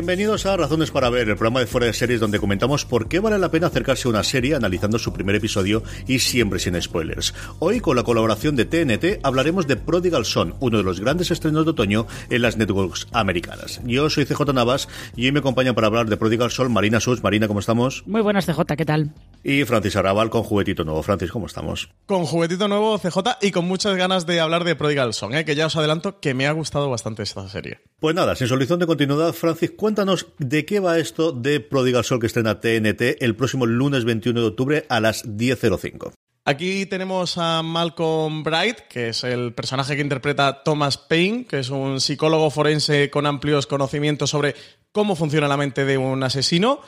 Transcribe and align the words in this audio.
Bienvenidos 0.00 0.46
a 0.46 0.56
Razones 0.56 0.90
para 0.90 1.10
Ver, 1.10 1.28
el 1.28 1.36
programa 1.36 1.60
de 1.60 1.66
fuera 1.66 1.86
de 1.86 1.92
series 1.92 2.20
donde 2.20 2.40
comentamos 2.40 2.86
por 2.86 3.06
qué 3.06 3.20
vale 3.20 3.38
la 3.38 3.50
pena 3.50 3.66
acercarse 3.66 4.08
a 4.08 4.10
una 4.10 4.24
serie 4.24 4.54
analizando 4.54 4.98
su 4.98 5.12
primer 5.12 5.34
episodio 5.34 5.82
y 6.06 6.20
siempre 6.20 6.58
sin 6.58 6.80
spoilers. 6.80 7.34
Hoy, 7.58 7.80
con 7.80 7.96
la 7.96 8.02
colaboración 8.02 8.56
de 8.56 8.64
TNT, 8.64 9.20
hablaremos 9.22 9.66
de 9.66 9.76
Prodigal 9.76 10.24
Son, 10.24 10.54
uno 10.58 10.78
de 10.78 10.84
los 10.84 11.00
grandes 11.00 11.30
estrenos 11.30 11.66
de 11.66 11.72
otoño 11.72 12.06
en 12.30 12.40
las 12.40 12.56
networks 12.56 13.08
americanas. 13.12 13.82
Yo 13.84 14.08
soy 14.08 14.24
CJ 14.24 14.54
Navas 14.54 14.88
y 15.16 15.26
hoy 15.26 15.32
me 15.32 15.40
acompaña 15.40 15.74
para 15.74 15.88
hablar 15.88 16.08
de 16.08 16.16
Prodigal 16.16 16.50
Son 16.50 16.72
Marina 16.72 16.98
Sus. 16.98 17.22
Marina, 17.22 17.46
¿cómo 17.46 17.60
estamos? 17.60 18.02
Muy 18.06 18.22
buenas, 18.22 18.46
CJ, 18.46 18.76
¿qué 18.78 18.86
tal? 18.86 19.12
Y 19.42 19.64
Francis 19.64 19.96
Arrabal 19.96 20.28
con 20.28 20.42
juguetito 20.42 20.84
nuevo. 20.84 21.02
Francis, 21.02 21.30
¿cómo 21.30 21.46
estamos? 21.46 21.88
Con 22.06 22.26
juguetito 22.26 22.68
nuevo, 22.68 22.98
CJ, 22.98 23.38
y 23.40 23.50
con 23.50 23.66
muchas 23.66 23.96
ganas 23.96 24.26
de 24.26 24.40
hablar 24.40 24.64
de 24.64 24.76
Prodigal 24.76 25.14
Son, 25.14 25.34
¿eh? 25.34 25.44
que 25.44 25.54
ya 25.54 25.66
os 25.66 25.76
adelanto 25.76 26.20
que 26.20 26.34
me 26.34 26.46
ha 26.46 26.52
gustado 26.52 26.90
bastante 26.90 27.22
esta 27.22 27.48
serie. 27.48 27.80
Pues 28.00 28.14
nada, 28.14 28.36
sin 28.36 28.48
solución 28.48 28.78
de 28.78 28.86
continuidad, 28.86 29.32
Francis, 29.32 29.70
cuéntanos 29.70 30.26
de 30.38 30.66
qué 30.66 30.80
va 30.80 30.98
esto 30.98 31.32
de 31.32 31.60
Prodigal 31.60 32.04
Soul 32.04 32.20
que 32.20 32.26
estrena 32.26 32.60
TNT 32.60 33.22
el 33.22 33.34
próximo 33.34 33.66
lunes 33.66 34.04
21 34.04 34.40
de 34.40 34.46
octubre 34.46 34.86
a 34.88 35.00
las 35.00 35.24
10.05. 35.24 36.12
Aquí 36.44 36.86
tenemos 36.86 37.36
a 37.38 37.62
Malcolm 37.62 38.42
Bright, 38.42 38.80
que 38.88 39.10
es 39.10 39.24
el 39.24 39.52
personaje 39.52 39.94
que 39.94 40.02
interpreta 40.02 40.62
Thomas 40.64 40.96
Paine, 40.96 41.44
que 41.46 41.60
es 41.60 41.70
un 41.70 42.00
psicólogo 42.00 42.50
forense 42.50 43.10
con 43.10 43.26
amplios 43.26 43.66
conocimientos 43.66 44.30
sobre 44.30 44.54
cómo 44.90 45.16
funciona 45.16 45.48
la 45.48 45.58
mente 45.58 45.84
de 45.84 45.98
un 45.98 46.22
asesino. 46.22 46.80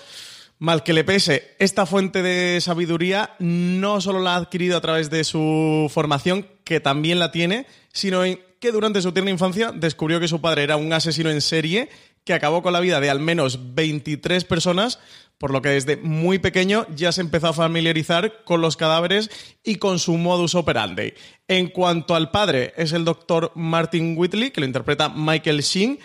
Mal 0.63 0.85
que 0.85 0.93
le 0.93 1.03
pese, 1.03 1.57
esta 1.59 1.87
fuente 1.87 2.23
de 2.23 2.61
sabiduría 2.61 3.35
no 3.41 4.01
solo 4.01 4.21
la 4.21 4.35
ha 4.35 4.37
adquirido 4.37 4.77
a 4.77 4.81
través 4.81 5.11
de 5.11 5.25
su 5.25 5.91
formación, 5.93 6.47
que 6.63 6.79
también 6.79 7.19
la 7.19 7.33
tiene, 7.33 7.67
sino 7.93 8.23
que 8.61 8.71
durante 8.71 9.03
su 9.03 9.11
tierna 9.11 9.33
infancia 9.33 9.73
descubrió 9.73 10.21
que 10.21 10.29
su 10.29 10.41
padre 10.41 10.63
era 10.63 10.77
un 10.77 10.93
asesino 10.93 11.31
en 11.31 11.41
serie 11.41 11.89
que 12.23 12.33
acabó 12.33 12.63
con 12.63 12.73
la 12.73 12.79
vida 12.79 13.01
de 13.01 13.11
al 13.11 13.19
menos 13.19 13.75
23 13.75 14.45
personas, 14.45 15.01
por 15.37 15.51
lo 15.51 15.63
que 15.63 15.71
desde 15.71 15.97
muy 15.97 16.39
pequeño 16.39 16.87
ya 16.95 17.11
se 17.11 17.23
empezó 17.23 17.49
a 17.49 17.55
familiarizar 17.55 18.45
con 18.45 18.61
los 18.61 18.77
cadáveres 18.77 19.31
y 19.65 19.79
con 19.79 19.99
su 19.99 20.17
modus 20.17 20.55
operandi. 20.55 21.15
En 21.49 21.71
cuanto 21.71 22.15
al 22.15 22.31
padre, 22.31 22.73
es 22.77 22.93
el 22.93 23.05
doctor 23.05 23.51
Martin 23.57 24.15
Whitley, 24.17 24.53
que 24.53 24.61
lo 24.61 24.67
interpreta 24.69 25.09
Michael 25.09 25.63
Sheen. 25.63 25.99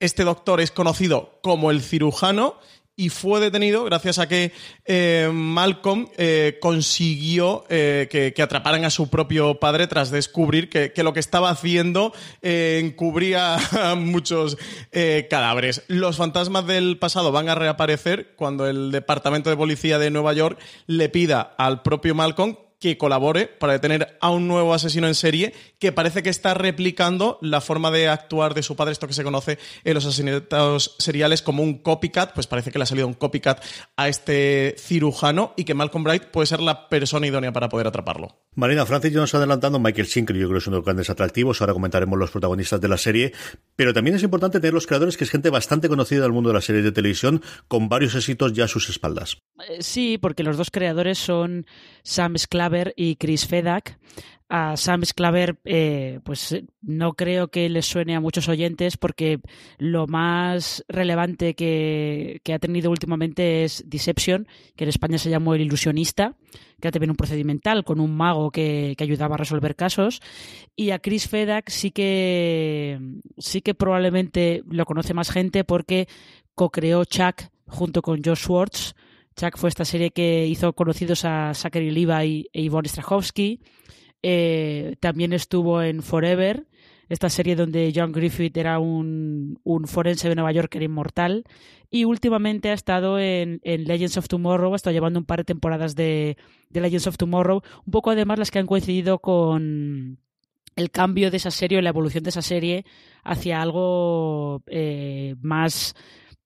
Este 0.00 0.24
doctor 0.24 0.60
es 0.60 0.72
conocido 0.72 1.38
como 1.42 1.70
el 1.70 1.80
cirujano 1.80 2.56
y 2.96 3.08
fue 3.08 3.40
detenido 3.40 3.84
gracias 3.84 4.18
a 4.18 4.28
que 4.28 4.52
eh, 4.84 5.30
Malcolm 5.32 6.08
eh, 6.18 6.58
consiguió 6.60 7.64
eh, 7.70 8.08
que, 8.10 8.42
atraparan 8.42 8.84
a 8.84 8.90
su 8.90 9.08
propio 9.08 9.58
padre 9.58 9.86
tras 9.86 10.10
descubrir 10.10 10.68
que, 10.68 10.92
lo 11.02 11.12
que 11.12 11.20
estaba 11.20 11.50
haciendo 11.50 12.12
encubría 12.42 13.56
muchos 13.96 14.58
cadáveres. 15.30 15.82
Los 15.88 16.16
fantasmas 16.16 16.66
del 16.66 16.98
pasado 16.98 17.32
van 17.32 17.48
a 17.48 17.54
reaparecer 17.54 18.34
cuando 18.36 18.68
el 18.68 18.90
Departamento 18.90 19.50
de 19.50 19.56
Policía 19.56 19.98
de 19.98 20.10
Nueva 20.10 20.32
York 20.32 20.58
le 20.86 21.08
pida 21.08 21.54
al 21.56 21.82
propio 21.82 22.14
Malcolm 22.14 22.56
que 22.80 22.98
colabore 22.98 23.46
para 23.46 23.74
detener 23.74 24.16
a 24.20 24.30
un 24.30 24.48
nuevo 24.48 24.74
asesino 24.74 25.06
en 25.06 25.14
serie 25.14 25.54
que 25.78 25.92
parece 25.92 26.22
que 26.22 26.30
está 26.30 26.54
replicando 26.54 27.38
la 27.42 27.60
forma 27.60 27.90
de 27.90 28.08
actuar 28.08 28.54
de 28.54 28.62
su 28.62 28.74
padre, 28.74 28.92
esto 28.92 29.06
que 29.06 29.12
se 29.12 29.22
conoce 29.22 29.58
en 29.84 29.94
los 29.94 30.06
asesinatos 30.06 30.96
seriales 30.98 31.42
como 31.42 31.62
un 31.62 31.78
copycat, 31.78 32.32
pues 32.32 32.46
parece 32.46 32.72
que 32.72 32.78
le 32.78 32.84
ha 32.84 32.86
salido 32.86 33.06
un 33.06 33.14
copycat 33.14 33.62
a 33.96 34.08
este 34.08 34.74
cirujano 34.78 35.52
y 35.56 35.64
que 35.64 35.74
Malcolm 35.74 36.04
Bright 36.04 36.24
puede 36.24 36.46
ser 36.46 36.60
la 36.60 36.88
persona 36.88 37.26
idónea 37.26 37.52
para 37.52 37.68
poder 37.68 37.86
atraparlo. 37.86 38.36
Marina 38.54 38.86
Francis 38.86 39.12
ya 39.12 39.20
nos 39.20 39.34
adelantando 39.34 39.78
Michael 39.78 40.08
que 40.10 40.20
yo 40.20 40.24
creo 40.24 40.52
que 40.52 40.58
es 40.58 40.66
uno 40.66 40.76
de 40.76 40.80
los 40.80 40.84
grandes 40.86 41.10
atractivos, 41.10 41.60
ahora 41.60 41.74
comentaremos 41.74 42.18
los 42.18 42.30
protagonistas 42.30 42.80
de 42.80 42.88
la 42.88 42.96
serie, 42.96 43.32
pero 43.76 43.92
también 43.92 44.16
es 44.16 44.22
importante 44.22 44.58
tener 44.58 44.74
los 44.74 44.86
creadores, 44.86 45.16
que 45.16 45.24
es 45.24 45.30
gente 45.30 45.50
bastante 45.50 45.88
conocida 45.88 46.22
del 46.22 46.32
mundo 46.32 46.48
de 46.50 46.54
las 46.54 46.64
series 46.64 46.84
de 46.84 46.92
televisión, 46.92 47.42
con 47.68 47.88
varios 47.88 48.14
éxitos 48.14 48.52
ya 48.52 48.64
a 48.64 48.68
sus 48.68 48.88
espaldas. 48.88 49.38
Eh, 49.68 49.82
sí, 49.82 50.18
porque 50.18 50.42
los 50.42 50.56
dos 50.56 50.70
creadores 50.70 51.18
son 51.18 51.66
Sam 52.02 52.34
Sclaver 52.70 52.94
y 52.96 53.16
Chris 53.16 53.46
Fedak. 53.46 53.98
A 54.52 54.76
Sam 54.76 55.04
Sclaver, 55.04 55.60
eh, 55.64 56.18
pues 56.24 56.60
no 56.82 57.12
creo 57.12 57.52
que 57.52 57.68
les 57.68 57.86
suene 57.86 58.16
a 58.16 58.20
muchos 58.20 58.48
oyentes 58.48 58.96
porque 58.96 59.38
lo 59.78 60.08
más 60.08 60.84
relevante 60.88 61.54
que, 61.54 62.40
ha 62.52 62.58
tenido 62.58 62.90
últimamente 62.90 63.62
es 63.62 63.84
Deception, 63.86 64.48
que 64.74 64.84
en 64.84 64.88
España 64.88 65.18
se 65.18 65.30
llamó 65.30 65.54
El 65.54 65.60
Ilusionista, 65.60 66.34
que 66.80 66.88
era 66.88 66.90
también 66.90 67.10
un 67.10 67.16
procedimental 67.16 67.84
con 67.84 68.00
un 68.00 68.16
mago 68.16 68.50
que, 68.50 68.94
que, 68.98 69.04
ayudaba 69.04 69.36
a 69.36 69.38
resolver 69.38 69.76
casos. 69.76 70.20
Y 70.74 70.90
a 70.90 70.98
Chris 70.98 71.28
Fedak 71.28 71.70
sí 71.70 71.92
que, 71.92 72.98
sí 73.38 73.60
que 73.60 73.74
probablemente 73.74 74.64
lo 74.68 74.84
conoce 74.84 75.14
más 75.14 75.30
gente 75.30 75.62
porque 75.62 76.08
co-creó 76.56 77.04
Chuck 77.04 77.42
junto 77.68 78.02
con 78.02 78.20
Josh 78.24 78.40
Schwartz 78.40 78.94
Chuck 79.40 79.56
fue 79.56 79.70
esta 79.70 79.86
serie 79.86 80.10
que 80.10 80.46
hizo 80.46 80.74
conocidos 80.74 81.24
a 81.24 81.54
Zachary 81.54 81.90
Levi 81.90 82.48
e 82.52 82.62
Yvonne 82.62 82.88
Strahovski. 82.88 83.60
Eh, 84.22 84.96
también 85.00 85.32
estuvo 85.32 85.80
en 85.80 86.02
Forever, 86.02 86.66
esta 87.08 87.30
serie 87.30 87.56
donde 87.56 87.90
John 87.96 88.12
Griffith 88.12 88.54
era 88.58 88.78
un, 88.78 89.58
forense 89.86 90.28
de 90.28 90.34
Nueva 90.34 90.52
York 90.52 90.74
era 90.74 90.84
inmortal. 90.84 91.44
Y 91.90 92.04
últimamente 92.04 92.68
ha 92.68 92.74
estado 92.74 93.18
en, 93.18 93.60
Legends 93.64 94.18
of 94.18 94.28
Tomorrow, 94.28 94.74
ha 94.74 94.76
estado 94.76 94.92
llevando 94.92 95.18
un 95.18 95.24
par 95.24 95.38
de 95.38 95.44
temporadas 95.44 95.96
de, 95.96 96.36
Legends 96.70 97.06
of 97.06 97.16
Tomorrow, 97.16 97.62
un 97.86 97.90
poco 97.90 98.10
además 98.10 98.38
las 98.38 98.50
que 98.50 98.58
han 98.58 98.66
coincidido 98.66 99.20
con 99.20 100.18
el 100.76 100.90
cambio 100.90 101.30
de 101.30 101.38
esa 101.38 101.50
serie 101.50 101.78
o 101.78 101.80
la 101.80 101.88
evolución 101.88 102.24
de 102.24 102.30
esa 102.30 102.42
serie 102.42 102.84
hacia 103.24 103.62
algo 103.62 104.62
eh, 104.66 105.34
más 105.40 105.94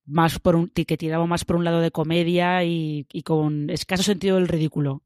más 0.06 0.38
por 0.38 0.56
un, 0.56 0.69
que 0.69 0.97
tiraba 0.97 1.26
más 1.26 1.44
por 1.44 1.56
un 1.56 1.65
lado 1.65 1.81
de 1.81 1.91
comedia 1.91 2.65
y, 2.65 3.06
con 3.25 3.70
escaso 3.70 4.03
sentido 4.03 4.37
del 4.37 4.48
ridículo. 4.48 5.03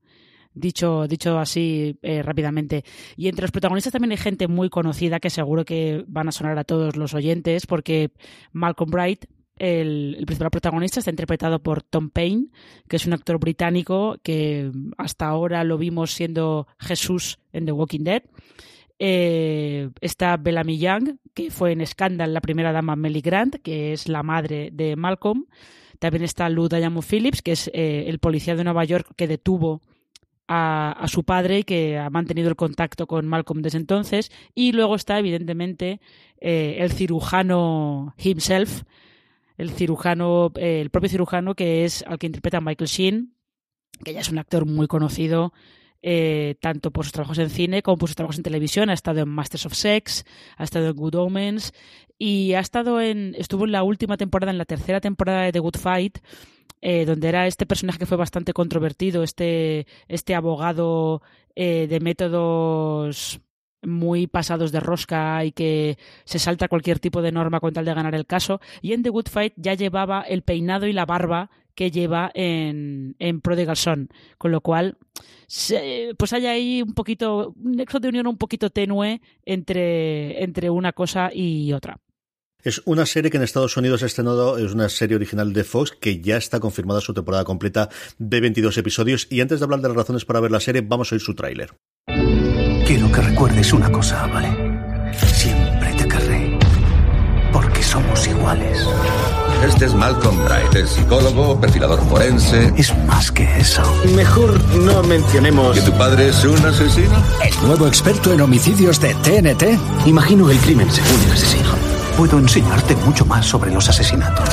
Dicho, 0.54 1.06
dicho 1.06 1.38
así 1.38 1.98
eh, 2.02 2.22
rápidamente. 2.22 2.84
Y 3.16 3.28
entre 3.28 3.42
los 3.42 3.52
protagonistas 3.52 3.92
también 3.92 4.12
hay 4.12 4.16
gente 4.16 4.48
muy 4.48 4.70
conocida 4.70 5.20
que 5.20 5.30
seguro 5.30 5.64
que 5.64 6.04
van 6.08 6.28
a 6.28 6.32
sonar 6.32 6.58
a 6.58 6.64
todos 6.64 6.96
los 6.96 7.14
oyentes, 7.14 7.66
porque 7.66 8.10
Malcolm 8.52 8.90
Bright, 8.90 9.26
el, 9.56 10.16
el, 10.18 10.26
principal 10.26 10.50
protagonista 10.50 11.00
está 11.00 11.10
interpretado 11.10 11.62
por 11.62 11.82
Tom 11.82 12.10
Payne, 12.10 12.48
que 12.88 12.96
es 12.96 13.06
un 13.06 13.12
actor 13.12 13.38
británico 13.38 14.16
que 14.22 14.72
hasta 14.96 15.26
ahora 15.26 15.62
lo 15.62 15.78
vimos 15.78 16.12
siendo 16.12 16.66
Jesús 16.78 17.38
en 17.52 17.66
The 17.66 17.72
Walking 17.72 18.04
Dead. 18.04 18.22
Eh, 18.98 19.90
está 20.00 20.36
Bellamy 20.36 20.78
Young, 20.78 21.18
que 21.34 21.50
fue 21.50 21.72
en 21.72 21.86
Scandal 21.86 22.34
la 22.34 22.40
primera 22.40 22.72
dama 22.72 22.96
Melly 22.96 23.20
Grant, 23.20 23.56
que 23.56 23.92
es 23.92 24.08
la 24.08 24.22
madre 24.22 24.70
de 24.72 24.96
Malcolm. 24.96 25.46
También 25.98 26.24
está 26.24 26.48
Lou 26.48 26.68
Diamond 26.68 27.04
Phillips, 27.04 27.42
que 27.42 27.52
es 27.52 27.70
eh, 27.72 28.04
el 28.08 28.18
policía 28.18 28.56
de 28.56 28.64
Nueva 28.64 28.84
York 28.84 29.08
que 29.16 29.28
detuvo 29.28 29.82
a, 30.48 31.04
su 31.08 31.24
padre 31.24 31.58
y 31.58 31.64
que 31.64 31.98
ha 31.98 32.08
mantenido 32.10 32.48
el 32.48 32.56
contacto 32.56 33.06
con 33.06 33.26
Malcolm 33.26 33.62
desde 33.62 33.78
entonces. 33.78 34.30
Y 34.54 34.72
luego 34.72 34.94
está, 34.94 35.18
evidentemente, 35.18 36.00
eh, 36.40 36.76
el 36.80 36.92
cirujano 36.92 38.14
himself, 38.16 38.82
el 39.56 39.70
cirujano, 39.70 40.52
el 40.56 40.90
propio 40.90 41.10
cirujano 41.10 41.54
que 41.54 41.84
es 41.84 42.04
al 42.06 42.18
que 42.18 42.26
interpreta 42.26 42.60
Michael 42.60 42.88
Sheen, 42.88 43.34
que 44.04 44.12
ya 44.12 44.20
es 44.20 44.30
un 44.30 44.38
actor 44.38 44.66
muy 44.66 44.86
conocido 44.86 45.52
eh, 46.02 46.56
tanto 46.60 46.90
por 46.90 47.04
sus 47.04 47.12
trabajos 47.12 47.38
en 47.38 47.50
cine 47.50 47.82
como 47.82 47.98
por 47.98 48.08
sus 48.08 48.16
trabajos 48.16 48.36
en 48.36 48.42
televisión. 48.42 48.90
Ha 48.90 48.94
estado 48.94 49.20
en 49.20 49.28
Masters 49.28 49.66
of 49.66 49.74
Sex, 49.74 50.24
ha 50.56 50.64
estado 50.64 50.88
en 50.88 50.96
Good 50.96 51.16
Omens 51.16 51.72
y 52.18 52.54
ha 52.54 52.60
estado 52.60 53.00
en, 53.00 53.34
estuvo 53.36 53.64
en 53.64 53.72
la 53.72 53.82
última 53.82 54.16
temporada, 54.16 54.52
en 54.52 54.58
la 54.58 54.64
tercera 54.64 55.00
temporada 55.00 55.42
de 55.42 55.52
The 55.52 55.58
Good 55.58 55.76
Fight, 55.76 56.18
eh, 56.80 57.04
donde 57.04 57.28
era 57.28 57.46
este 57.46 57.66
personaje 57.66 57.98
que 57.98 58.06
fue 58.06 58.16
bastante 58.16 58.52
controvertido, 58.52 59.22
este, 59.22 59.86
este 60.06 60.34
abogado 60.34 61.22
eh, 61.56 61.86
de 61.88 62.00
métodos 62.00 63.40
muy 63.82 64.26
pasados 64.26 64.72
de 64.72 64.80
rosca 64.80 65.44
y 65.44 65.52
que 65.52 65.98
se 66.24 66.38
salta 66.38 66.68
cualquier 66.68 66.98
tipo 66.98 67.22
de 67.22 67.32
norma 67.32 67.60
con 67.60 67.72
tal 67.72 67.84
de 67.84 67.94
ganar 67.94 68.14
el 68.14 68.26
caso. 68.26 68.60
Y 68.82 68.92
en 68.92 69.02
The 69.02 69.10
Good 69.10 69.28
Fight 69.28 69.54
ya 69.56 69.74
llevaba 69.74 70.22
el 70.22 70.42
peinado 70.42 70.86
y 70.86 70.92
la 70.92 71.06
barba 71.06 71.50
que 71.78 71.92
lleva 71.92 72.32
en, 72.34 73.14
en 73.20 73.40
Prodigal 73.40 73.76
Son. 73.76 74.08
Con 74.36 74.50
lo 74.50 74.60
cual, 74.62 74.98
pues 76.18 76.32
hay 76.32 76.46
ahí 76.46 76.82
un 76.82 76.92
poquito, 76.92 77.54
un 77.54 77.76
nexo 77.76 78.00
de 78.00 78.08
unión 78.08 78.26
un 78.26 78.36
poquito 78.36 78.68
tenue 78.68 79.20
entre, 79.44 80.42
entre 80.42 80.70
una 80.70 80.92
cosa 80.92 81.30
y 81.32 81.72
otra. 81.72 82.00
Es 82.64 82.82
una 82.84 83.06
serie 83.06 83.30
que 83.30 83.36
en 83.36 83.44
Estados 83.44 83.76
Unidos 83.76 84.02
ha 84.02 84.06
estrenado, 84.06 84.58
es 84.58 84.74
una 84.74 84.88
serie 84.88 85.14
original 85.14 85.52
de 85.52 85.62
Fox 85.62 85.92
que 85.92 86.20
ya 86.20 86.36
está 86.36 86.58
confirmada 86.58 87.00
su 87.00 87.14
temporada 87.14 87.44
completa 87.44 87.90
de 88.18 88.40
22 88.40 88.76
episodios. 88.78 89.28
Y 89.30 89.40
antes 89.40 89.60
de 89.60 89.64
hablar 89.64 89.80
de 89.80 89.86
las 89.86 89.98
razones 89.98 90.24
para 90.24 90.40
ver 90.40 90.50
la 90.50 90.58
serie, 90.58 90.82
vamos 90.84 91.12
a 91.12 91.14
oír 91.14 91.22
su 91.22 91.36
tráiler. 91.36 91.76
Quiero 92.08 93.12
que 93.12 93.20
recuerdes 93.20 93.72
una 93.72 93.92
cosa, 93.92 94.26
¿vale? 94.26 95.12
Siempre 95.14 95.94
te 95.94 96.08
querré. 96.08 96.58
Porque 97.52 97.84
somos 97.84 98.26
iguales. 98.26 98.84
Este 99.66 99.86
es 99.86 99.94
Malcolm 99.94 100.44
Bright, 100.44 100.74
el 100.74 100.88
psicólogo, 100.88 101.60
perfilador 101.60 102.00
forense. 102.08 102.72
Es 102.76 102.96
más 103.06 103.32
que 103.32 103.44
eso. 103.58 103.82
Mejor 104.14 104.58
no 104.74 105.02
mencionemos... 105.02 105.74
¿Que 105.74 105.82
tu 105.82 105.92
padre 105.92 106.28
es 106.28 106.44
un 106.44 106.64
asesino? 106.64 107.22
El 107.44 107.66
nuevo 107.66 107.88
experto 107.88 108.32
en 108.32 108.40
homicidios 108.40 109.00
de 109.00 109.14
TNT. 109.14 110.06
Imagino 110.06 110.48
el 110.48 110.58
crimen 110.58 110.90
según 110.90 111.20
el 111.26 111.32
asesino. 111.32 111.70
Puedo 112.16 112.38
enseñarte 112.38 112.94
mucho 112.96 113.24
más 113.26 113.46
sobre 113.46 113.72
los 113.72 113.88
asesinatos. 113.88 114.48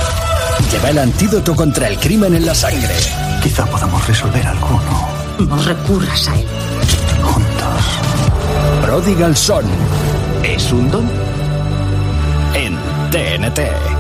Lleva 0.72 0.90
el 0.90 1.00
antídoto 1.00 1.56
contra 1.56 1.88
el 1.88 2.00
crimen 2.00 2.34
en 2.34 2.46
la 2.46 2.56
sangre. 2.56 2.96
Quizá 3.44 3.66
podamos 3.68 4.08
resolver 4.08 4.46
alguno. 4.46 5.08
No 5.40 5.58
recurras 5.64 6.28
a 6.30 6.40
él. 6.40 6.48
Juntos. 7.22 7.84
Prodigal 8.82 9.36
Son. 9.36 9.66
¿Es 10.44 10.72
un 10.72 10.90
don? 10.90 11.10
En 12.56 12.76
TNT. 13.12 13.95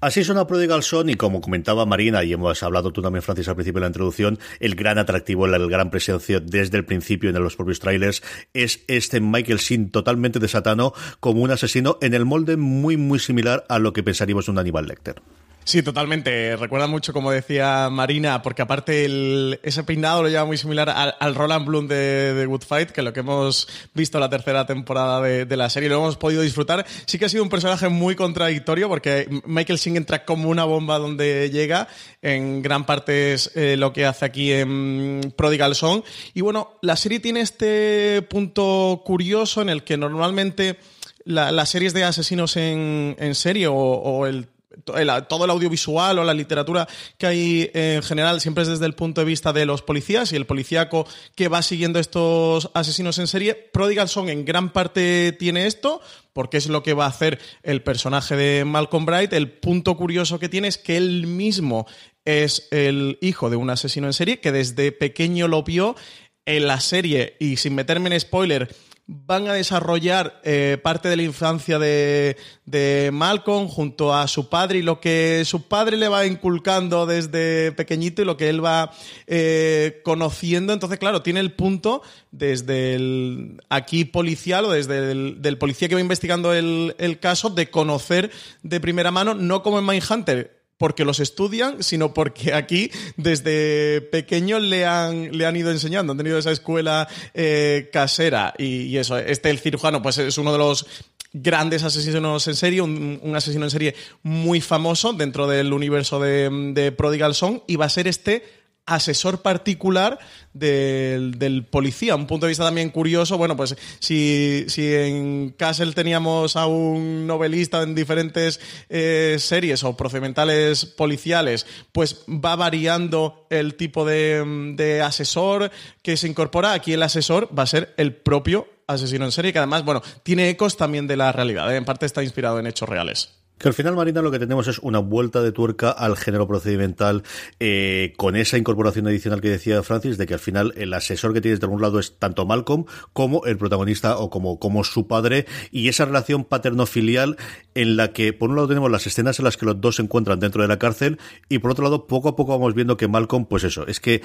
Así 0.00 0.22
suena 0.22 0.46
Prodigal 0.46 0.84
Son 0.84 1.10
y 1.10 1.16
como 1.16 1.40
comentaba 1.40 1.84
Marina 1.84 2.22
y 2.22 2.32
hemos 2.32 2.62
hablado 2.62 2.92
tú 2.92 3.02
también 3.02 3.22
Francis 3.22 3.48
al 3.48 3.56
principio 3.56 3.80
de 3.80 3.86
la 3.86 3.88
introducción, 3.88 4.38
el 4.60 4.76
gran 4.76 4.96
atractivo, 4.96 5.46
el 5.46 5.68
gran 5.68 5.90
presencia 5.90 6.38
desde 6.38 6.76
el 6.76 6.84
principio 6.84 7.30
en 7.30 7.42
los 7.42 7.56
propios 7.56 7.80
trailers 7.80 8.22
es 8.54 8.84
este 8.86 9.20
Michael 9.20 9.58
Sheen 9.58 9.90
totalmente 9.90 10.38
desatano 10.38 10.92
como 11.18 11.42
un 11.42 11.50
asesino 11.50 11.98
en 12.00 12.14
el 12.14 12.24
molde 12.24 12.56
muy 12.56 12.96
muy 12.96 13.18
similar 13.18 13.64
a 13.68 13.80
lo 13.80 13.92
que 13.92 14.04
pensaríamos 14.04 14.46
de 14.46 14.52
un 14.52 14.58
Aníbal 14.58 14.86
Lecter. 14.86 15.20
Sí, 15.68 15.82
totalmente. 15.82 16.56
Recuerda 16.56 16.86
mucho, 16.86 17.12
como 17.12 17.30
decía 17.30 17.90
Marina, 17.90 18.40
porque 18.40 18.62
aparte 18.62 19.04
el, 19.04 19.60
ese 19.62 19.84
peinado 19.84 20.22
lo 20.22 20.30
lleva 20.30 20.46
muy 20.46 20.56
similar 20.56 20.88
al, 20.88 21.34
Roland 21.34 21.66
Bloom 21.66 21.86
de, 21.86 22.32
de, 22.32 22.46
Good 22.46 22.62
Fight, 22.62 22.88
que 22.88 23.02
lo 23.02 23.12
que 23.12 23.20
hemos 23.20 23.68
visto 23.92 24.18
la 24.18 24.30
tercera 24.30 24.64
temporada 24.64 25.20
de, 25.20 25.44
de, 25.44 25.56
la 25.58 25.68
serie 25.68 25.90
lo 25.90 25.96
hemos 25.96 26.16
podido 26.16 26.40
disfrutar. 26.40 26.86
Sí 27.04 27.18
que 27.18 27.26
ha 27.26 27.28
sido 27.28 27.42
un 27.42 27.50
personaje 27.50 27.90
muy 27.90 28.16
contradictorio, 28.16 28.88
porque 28.88 29.28
Michael 29.44 29.78
Singh 29.78 29.98
entra 29.98 30.24
como 30.24 30.48
una 30.48 30.64
bomba 30.64 30.98
donde 30.98 31.50
llega. 31.50 31.86
En 32.22 32.62
gran 32.62 32.86
parte 32.86 33.34
es 33.34 33.52
eh, 33.54 33.76
lo 33.76 33.92
que 33.92 34.06
hace 34.06 34.24
aquí 34.24 34.50
en 34.50 35.34
Prodigal 35.36 35.74
Song. 35.74 36.02
Y 36.32 36.40
bueno, 36.40 36.78
la 36.80 36.96
serie 36.96 37.20
tiene 37.20 37.42
este 37.42 38.22
punto 38.22 39.02
curioso 39.04 39.60
en 39.60 39.68
el 39.68 39.84
que 39.84 39.98
normalmente 39.98 40.78
las 41.26 41.68
series 41.68 41.92
de 41.92 42.04
asesinos 42.04 42.56
en, 42.56 43.16
en 43.18 43.34
serie 43.34 43.66
o, 43.66 43.74
o 43.74 44.24
el 44.24 44.48
todo 44.84 45.44
el 45.44 45.50
audiovisual 45.50 46.18
o 46.18 46.24
la 46.24 46.34
literatura 46.34 46.86
que 47.16 47.26
hay 47.26 47.70
en 47.72 48.02
general 48.02 48.40
siempre 48.40 48.62
es 48.62 48.68
desde 48.68 48.86
el 48.86 48.94
punto 48.94 49.20
de 49.20 49.26
vista 49.26 49.52
de 49.52 49.66
los 49.66 49.82
policías 49.82 50.32
y 50.32 50.36
el 50.36 50.46
policíaco 50.46 51.06
que 51.34 51.48
va 51.48 51.62
siguiendo 51.62 51.98
estos 51.98 52.70
asesinos 52.74 53.18
en 53.18 53.26
serie. 53.26 53.54
Prodigal 53.54 54.08
Son 54.08 54.28
en 54.28 54.44
gran 54.44 54.72
parte 54.72 55.32
tiene 55.32 55.66
esto, 55.66 56.00
porque 56.32 56.58
es 56.58 56.68
lo 56.68 56.82
que 56.82 56.94
va 56.94 57.06
a 57.06 57.08
hacer 57.08 57.38
el 57.62 57.82
personaje 57.82 58.36
de 58.36 58.64
Malcolm 58.64 59.06
Bright. 59.06 59.32
El 59.32 59.50
punto 59.50 59.96
curioso 59.96 60.38
que 60.38 60.48
tiene 60.48 60.68
es 60.68 60.78
que 60.78 60.96
él 60.96 61.26
mismo 61.26 61.86
es 62.24 62.68
el 62.70 63.18
hijo 63.20 63.48
de 63.48 63.56
un 63.56 63.70
asesino 63.70 64.06
en 64.06 64.12
serie 64.12 64.40
que 64.40 64.52
desde 64.52 64.92
pequeño 64.92 65.48
lo 65.48 65.62
vio 65.62 65.96
en 66.44 66.66
la 66.66 66.80
serie 66.80 67.36
y 67.40 67.56
sin 67.56 67.74
meterme 67.74 68.10
en 68.10 68.20
spoiler 68.20 68.68
van 69.10 69.48
a 69.48 69.54
desarrollar 69.54 70.38
eh, 70.44 70.78
parte 70.82 71.08
de 71.08 71.16
la 71.16 71.22
infancia 71.22 71.78
de, 71.78 72.36
de, 72.66 73.08
Malcolm 73.10 73.66
junto 73.66 74.14
a 74.14 74.28
su 74.28 74.50
padre 74.50 74.80
y 74.80 74.82
lo 74.82 75.00
que 75.00 75.44
su 75.46 75.62
padre 75.62 75.96
le 75.96 76.08
va 76.08 76.26
inculcando 76.26 77.06
desde 77.06 77.72
pequeñito 77.72 78.20
y 78.20 78.26
lo 78.26 78.36
que 78.36 78.50
él 78.50 78.62
va 78.62 78.92
eh, 79.26 80.02
conociendo. 80.04 80.74
Entonces, 80.74 80.98
claro, 80.98 81.22
tiene 81.22 81.40
el 81.40 81.52
punto 81.52 82.02
desde 82.32 82.94
el 82.96 83.62
aquí 83.70 84.04
policial 84.04 84.66
o 84.66 84.72
desde 84.72 85.12
el 85.12 85.40
del 85.40 85.56
policía 85.56 85.88
que 85.88 85.94
va 85.94 86.02
investigando 86.02 86.52
el, 86.52 86.94
caso 87.18 87.48
de 87.48 87.70
conocer 87.70 88.30
de 88.62 88.78
primera 88.78 89.10
mano, 89.10 89.32
no 89.32 89.62
como 89.62 89.78
en 89.78 89.86
Mindhunter, 89.86 90.57
porque 90.78 91.04
los 91.04 91.20
estudian, 91.20 91.82
sino 91.82 92.14
porque 92.14 92.54
aquí 92.54 92.90
desde 93.16 94.00
pequeños 94.00 94.62
le 94.62 94.86
han, 94.86 95.36
le 95.36 95.44
han 95.44 95.56
ido 95.56 95.70
enseñando, 95.70 96.12
han 96.12 96.18
tenido 96.18 96.38
esa 96.38 96.52
escuela 96.52 97.08
eh, 97.34 97.90
casera 97.92 98.54
y, 98.56 98.96
eso. 98.96 99.18
Este, 99.18 99.50
el 99.50 99.58
cirujano, 99.58 100.00
pues 100.00 100.18
es 100.18 100.38
uno 100.38 100.52
de 100.52 100.58
los 100.58 100.86
grandes 101.32 101.82
asesinos 101.82 102.46
en 102.48 102.54
serie, 102.54 102.80
un, 102.80 103.20
asesino 103.34 103.64
en 103.64 103.70
serie 103.70 103.94
muy 104.22 104.60
famoso 104.60 105.12
dentro 105.12 105.46
del 105.46 105.72
universo 105.72 106.20
de, 106.20 106.48
de 106.72 106.92
Prodigal 106.92 107.34
Son 107.34 107.62
y 107.66 107.76
va 107.76 107.84
a 107.84 107.90
ser 107.90 108.08
este 108.08 108.57
asesor 108.88 109.42
particular 109.42 110.18
del, 110.52 111.66
policía. 111.70 112.16
Un 112.16 112.26
punto 112.26 112.46
de 112.46 112.50
vista 112.50 112.64
también 112.64 112.90
curioso, 112.90 113.38
bueno, 113.38 113.56
pues 113.56 113.76
si, 113.98 114.64
si 114.68 114.94
en 114.94 115.50
Castle 115.50 115.92
teníamos 115.92 116.56
a 116.56 116.66
un 116.66 117.26
novelista 117.26 117.82
en 117.82 117.94
diferentes 117.94 118.60
eh, 118.88 119.36
series 119.38 119.84
o 119.84 119.96
procedimentales 119.96 120.86
policiales, 120.86 121.66
pues 121.92 122.24
va 122.28 122.56
variando 122.56 123.46
el 123.50 123.74
tipo 123.74 124.04
de, 124.04 124.74
de 124.76 125.02
asesor 125.02 125.70
que 126.02 126.16
se 126.16 126.28
incorpora. 126.28 126.72
Aquí 126.72 126.94
el 126.94 127.02
asesor 127.02 127.48
va 127.56 127.64
a 127.64 127.66
ser 127.66 127.94
el 127.96 128.14
propio 128.14 128.66
asesino 128.86 129.26
en 129.26 129.32
serie, 129.32 129.52
que 129.52 129.58
además, 129.58 129.84
bueno, 129.84 130.02
tiene 130.22 130.48
ecos 130.48 130.76
también 130.76 131.06
de 131.06 131.16
la 131.16 131.30
realidad. 131.30 131.72
¿eh? 131.72 131.76
En 131.76 131.84
parte 131.84 132.06
está 132.06 132.22
inspirado 132.22 132.58
en 132.58 132.66
hechos 132.66 132.88
reales. 132.88 133.37
Que 133.58 133.68
al 133.68 133.74
final, 133.74 133.96
Marina, 133.96 134.22
lo 134.22 134.30
que 134.30 134.38
tenemos 134.38 134.68
es 134.68 134.78
una 134.78 135.00
vuelta 135.00 135.42
de 135.42 135.52
tuerca 135.52 135.90
al 135.90 136.16
género 136.16 136.46
procedimental 136.46 137.22
eh, 137.58 138.14
con 138.16 138.36
esa 138.36 138.56
incorporación 138.56 139.06
adicional 139.06 139.40
que 139.40 139.50
decía 139.50 139.82
Francis, 139.82 140.16
de 140.16 140.26
que 140.26 140.34
al 140.34 140.40
final 140.40 140.72
el 140.76 140.94
asesor 140.94 141.34
que 141.34 141.40
tienes 141.40 141.60
de 141.60 141.66
algún 141.66 141.82
lado 141.82 141.98
es 141.98 142.18
tanto 142.18 142.46
Malcolm 142.46 142.84
como 143.12 143.44
el 143.46 143.58
protagonista 143.58 144.18
o 144.18 144.30
como, 144.30 144.58
como 144.58 144.84
su 144.84 145.06
padre 145.06 145.46
y 145.70 145.88
esa 145.88 146.04
relación 146.04 146.44
paterno-filial 146.44 147.36
en 147.74 147.96
la 147.96 148.12
que, 148.12 148.32
por 148.32 148.50
un 148.50 148.56
lado, 148.56 148.68
tenemos 148.68 148.90
las 148.90 149.06
escenas 149.06 149.38
en 149.38 149.44
las 149.44 149.56
que 149.56 149.66
los 149.66 149.80
dos 149.80 149.96
se 149.96 150.02
encuentran 150.02 150.40
dentro 150.40 150.62
de 150.62 150.68
la 150.68 150.78
cárcel 150.78 151.18
y, 151.48 151.58
por 151.58 151.72
otro 151.72 151.84
lado, 151.84 152.06
poco 152.06 152.28
a 152.28 152.36
poco 152.36 152.52
vamos 152.52 152.74
viendo 152.74 152.96
que 152.96 153.08
Malcolm, 153.08 153.46
pues 153.46 153.64
eso, 153.64 153.86
es 153.86 154.00
que 154.00 154.22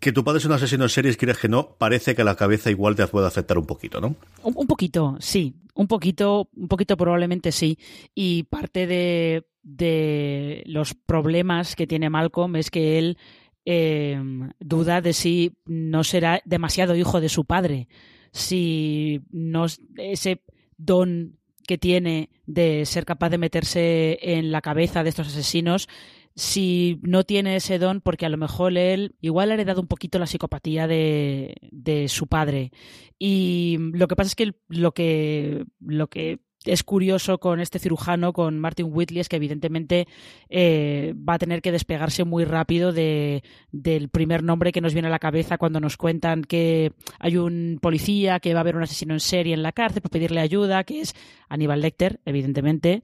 que 0.00 0.12
tu 0.12 0.24
padre 0.24 0.38
es 0.38 0.44
un 0.44 0.52
asesino 0.52 0.84
en 0.84 0.90
series, 0.90 1.16
quieres 1.16 1.38
que 1.38 1.48
no, 1.48 1.76
parece 1.78 2.14
que 2.14 2.24
la 2.24 2.36
cabeza 2.36 2.70
igual 2.70 2.94
te 2.94 3.06
puede 3.06 3.26
afectar 3.26 3.56
un 3.56 3.66
poquito, 3.66 4.00
¿no? 4.00 4.16
Un 4.44 4.66
poquito, 4.66 5.16
sí. 5.20 5.54
Un 5.74 5.88
poquito, 5.88 6.50
un 6.54 6.68
poquito 6.68 6.96
probablemente 6.96 7.50
sí. 7.50 7.78
Y 8.14 8.44
parte 8.44 8.86
de, 8.86 9.46
de 9.62 10.62
los 10.66 10.94
problemas 10.94 11.74
que 11.74 11.86
tiene 11.86 12.10
Malcolm 12.10 12.56
es 12.56 12.70
que 12.70 12.98
él 12.98 13.18
eh, 13.64 14.20
duda 14.60 15.00
de 15.00 15.14
si 15.14 15.56
no 15.64 16.04
será 16.04 16.42
demasiado 16.44 16.94
hijo 16.94 17.20
de 17.20 17.28
su 17.28 17.44
padre. 17.44 17.88
Si 18.30 19.22
no 19.30 19.66
ese 19.96 20.42
don 20.76 21.38
que 21.66 21.78
tiene 21.78 22.28
de 22.46 22.84
ser 22.84 23.06
capaz 23.06 23.30
de 23.30 23.38
meterse 23.38 24.18
en 24.20 24.52
la 24.52 24.60
cabeza 24.60 25.02
de 25.02 25.08
estos 25.08 25.28
asesinos 25.28 25.88
si 26.36 26.98
no 27.02 27.24
tiene 27.24 27.56
ese 27.56 27.78
don, 27.78 28.00
porque 28.00 28.26
a 28.26 28.28
lo 28.28 28.36
mejor 28.36 28.76
él 28.76 29.14
igual 29.20 29.50
ha 29.50 29.54
heredado 29.54 29.80
un 29.80 29.86
poquito 29.86 30.18
la 30.18 30.26
psicopatía 30.26 30.86
de, 30.86 31.54
de 31.70 32.08
su 32.08 32.26
padre. 32.26 32.72
Y 33.18 33.78
lo 33.92 34.08
que 34.08 34.16
pasa 34.16 34.28
es 34.28 34.34
que 34.34 34.54
lo 34.68 34.92
que, 34.92 35.64
lo 35.80 36.08
que 36.08 36.40
es 36.64 36.82
curioso 36.82 37.38
con 37.38 37.60
este 37.60 37.78
cirujano, 37.78 38.32
con 38.32 38.58
Martin 38.58 38.88
Whitley, 38.90 39.20
es 39.20 39.28
que 39.28 39.36
evidentemente 39.36 40.08
eh, 40.48 41.14
va 41.16 41.34
a 41.34 41.38
tener 41.38 41.62
que 41.62 41.72
despegarse 41.72 42.24
muy 42.24 42.44
rápido 42.44 42.92
de, 42.92 43.42
del 43.70 44.08
primer 44.08 44.42
nombre 44.42 44.72
que 44.72 44.80
nos 44.80 44.94
viene 44.94 45.08
a 45.08 45.10
la 45.10 45.18
cabeza 45.18 45.58
cuando 45.58 45.80
nos 45.80 45.96
cuentan 45.96 46.42
que 46.42 46.92
hay 47.18 47.36
un 47.36 47.78
policía, 47.80 48.40
que 48.40 48.54
va 48.54 48.60
a 48.60 48.62
haber 48.62 48.76
un 48.76 48.82
asesino 48.82 49.14
en 49.14 49.20
serie 49.20 49.54
en 49.54 49.62
la 49.62 49.72
cárcel 49.72 50.02
para 50.02 50.12
pedirle 50.12 50.40
ayuda, 50.40 50.84
que 50.84 51.00
es 51.00 51.14
Aníbal 51.48 51.80
Lecter, 51.80 52.20
evidentemente. 52.24 53.02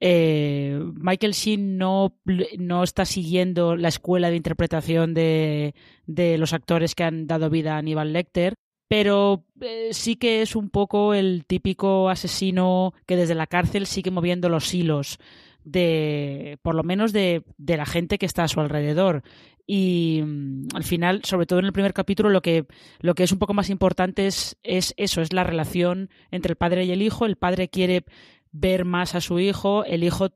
Eh, 0.00 0.78
Michael 0.94 1.32
Sheen 1.32 1.78
no, 1.78 2.16
no 2.58 2.82
está 2.82 3.04
siguiendo 3.04 3.76
la 3.76 3.88
escuela 3.88 4.28
de 4.28 4.36
interpretación 4.36 5.14
de, 5.14 5.74
de 6.06 6.36
los 6.38 6.52
actores 6.52 6.94
que 6.94 7.04
han 7.04 7.26
dado 7.26 7.48
vida 7.48 7.74
a 7.74 7.78
Aníbal 7.78 8.12
Lecter 8.12 8.54
pero 8.88 9.44
eh, 9.60 9.88
sí 9.92 10.16
que 10.16 10.42
es 10.42 10.56
un 10.56 10.70
poco 10.70 11.14
el 11.14 11.44
típico 11.46 12.08
asesino 12.08 12.94
que 13.06 13.16
desde 13.16 13.34
la 13.34 13.46
cárcel 13.46 13.86
sigue 13.86 14.10
moviendo 14.10 14.48
los 14.48 14.72
hilos 14.72 15.18
de, 15.64 16.58
por 16.62 16.74
lo 16.74 16.84
menos 16.84 17.12
de, 17.12 17.42
de 17.58 17.76
la 17.76 17.86
gente 17.86 18.18
que 18.18 18.26
está 18.26 18.44
a 18.44 18.48
su 18.48 18.60
alrededor. 18.60 19.22
Y 19.66 20.22
mm, 20.24 20.68
al 20.74 20.84
final, 20.84 21.22
sobre 21.24 21.46
todo 21.46 21.58
en 21.58 21.66
el 21.66 21.72
primer 21.72 21.92
capítulo, 21.92 22.30
lo 22.30 22.40
que, 22.40 22.66
lo 23.00 23.14
que 23.14 23.24
es 23.24 23.32
un 23.32 23.38
poco 23.38 23.52
más 23.52 23.68
importante 23.68 24.26
es, 24.26 24.56
es 24.62 24.94
eso, 24.96 25.20
es 25.20 25.32
la 25.32 25.44
relación 25.44 26.08
entre 26.30 26.52
el 26.52 26.56
padre 26.56 26.84
y 26.84 26.92
el 26.92 27.02
hijo. 27.02 27.26
El 27.26 27.36
padre 27.36 27.68
quiere 27.68 28.04
ver 28.52 28.84
más 28.84 29.14
a 29.14 29.20
su 29.20 29.38
hijo, 29.40 29.84
el 29.84 30.04
hijo 30.04 30.30